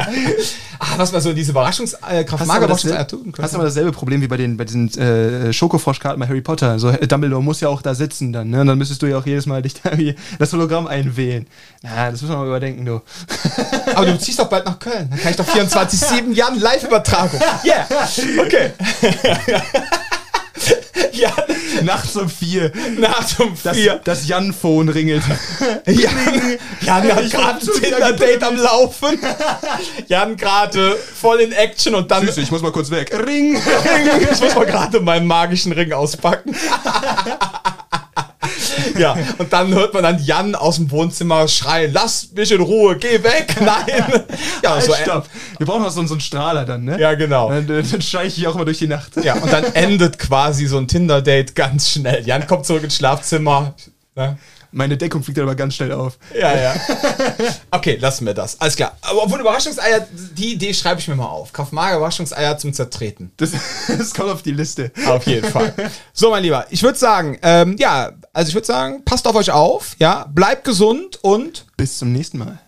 [0.79, 4.57] ah, was man so diese Überraschungskraft Hast, Mager hast aber dasselbe Problem wie bei den
[4.57, 6.79] bei diesen äh, Schokofroschkarten bei Harry Potter.
[6.79, 8.61] So äh, Dumbledore muss ja auch da sitzen dann, ne?
[8.61, 9.90] Und dann müsstest du ja auch jedes Mal dich da
[10.39, 11.47] das Hologramm einwählen.
[11.83, 13.01] Ja, das müssen wir mal überdenken, du.
[13.95, 15.09] Aber du ziehst doch bald nach Köln.
[15.11, 17.41] Dann kann ich doch 24-7 Jan Live-Übertragung.
[17.65, 17.87] Yeah.
[18.41, 18.73] Okay.
[21.13, 21.33] Jan,
[21.85, 22.73] Nachts um vier.
[22.99, 24.01] nachts um Das, vier.
[24.05, 25.23] das Jan-Phone ringelt.
[25.87, 29.19] Jan, Jan hat gerade ein Tinder-Date am Laufen.
[30.09, 32.27] Jan gerade voll in Action und dann.
[32.27, 33.11] Süße, ich muss mal kurz weg.
[33.27, 33.57] Ring!
[34.33, 36.55] ich muss mal gerade meinen magischen Ring auspacken.
[38.99, 42.97] Ja, und dann hört man dann Jan aus dem Wohnzimmer schreien: Lass mich in Ruhe,
[42.97, 43.57] geh weg!
[43.61, 44.25] Nein!
[44.63, 45.29] Ja, so, Halt, stopp.
[45.59, 46.99] Wir brauchen noch so, so einen Strahler dann, ne?
[47.01, 47.51] Ja, genau.
[47.51, 49.17] Dann, dann scheiche ich auch immer durch die Nacht.
[49.23, 52.27] Ja, und dann endet quasi so ein Tinder-Date ganz schnell.
[52.27, 53.75] Jan kommt zurück ins Schlafzimmer.
[54.17, 54.39] Ne?
[54.73, 56.19] Meine Deckung fliegt dann aber ganz schnell auf.
[56.35, 56.75] Ja, ja.
[57.71, 58.61] Okay, lassen wir das.
[58.61, 58.97] Alles klar.
[59.03, 61.53] Aber obwohl Überraschungseier, die Idee schreibe ich mir mal auf.
[61.53, 63.33] Kraftmager Überraschungseier zum Zertreten.
[63.37, 63.51] Das,
[63.89, 64.93] das kommt auf die Liste.
[65.07, 65.75] Auf jeden Fall.
[66.13, 69.51] So, mein Lieber, ich würde sagen, ähm, ja, also ich würde sagen, passt auf euch
[69.51, 72.59] auf, ja, bleibt gesund und Bis zum nächsten Mal.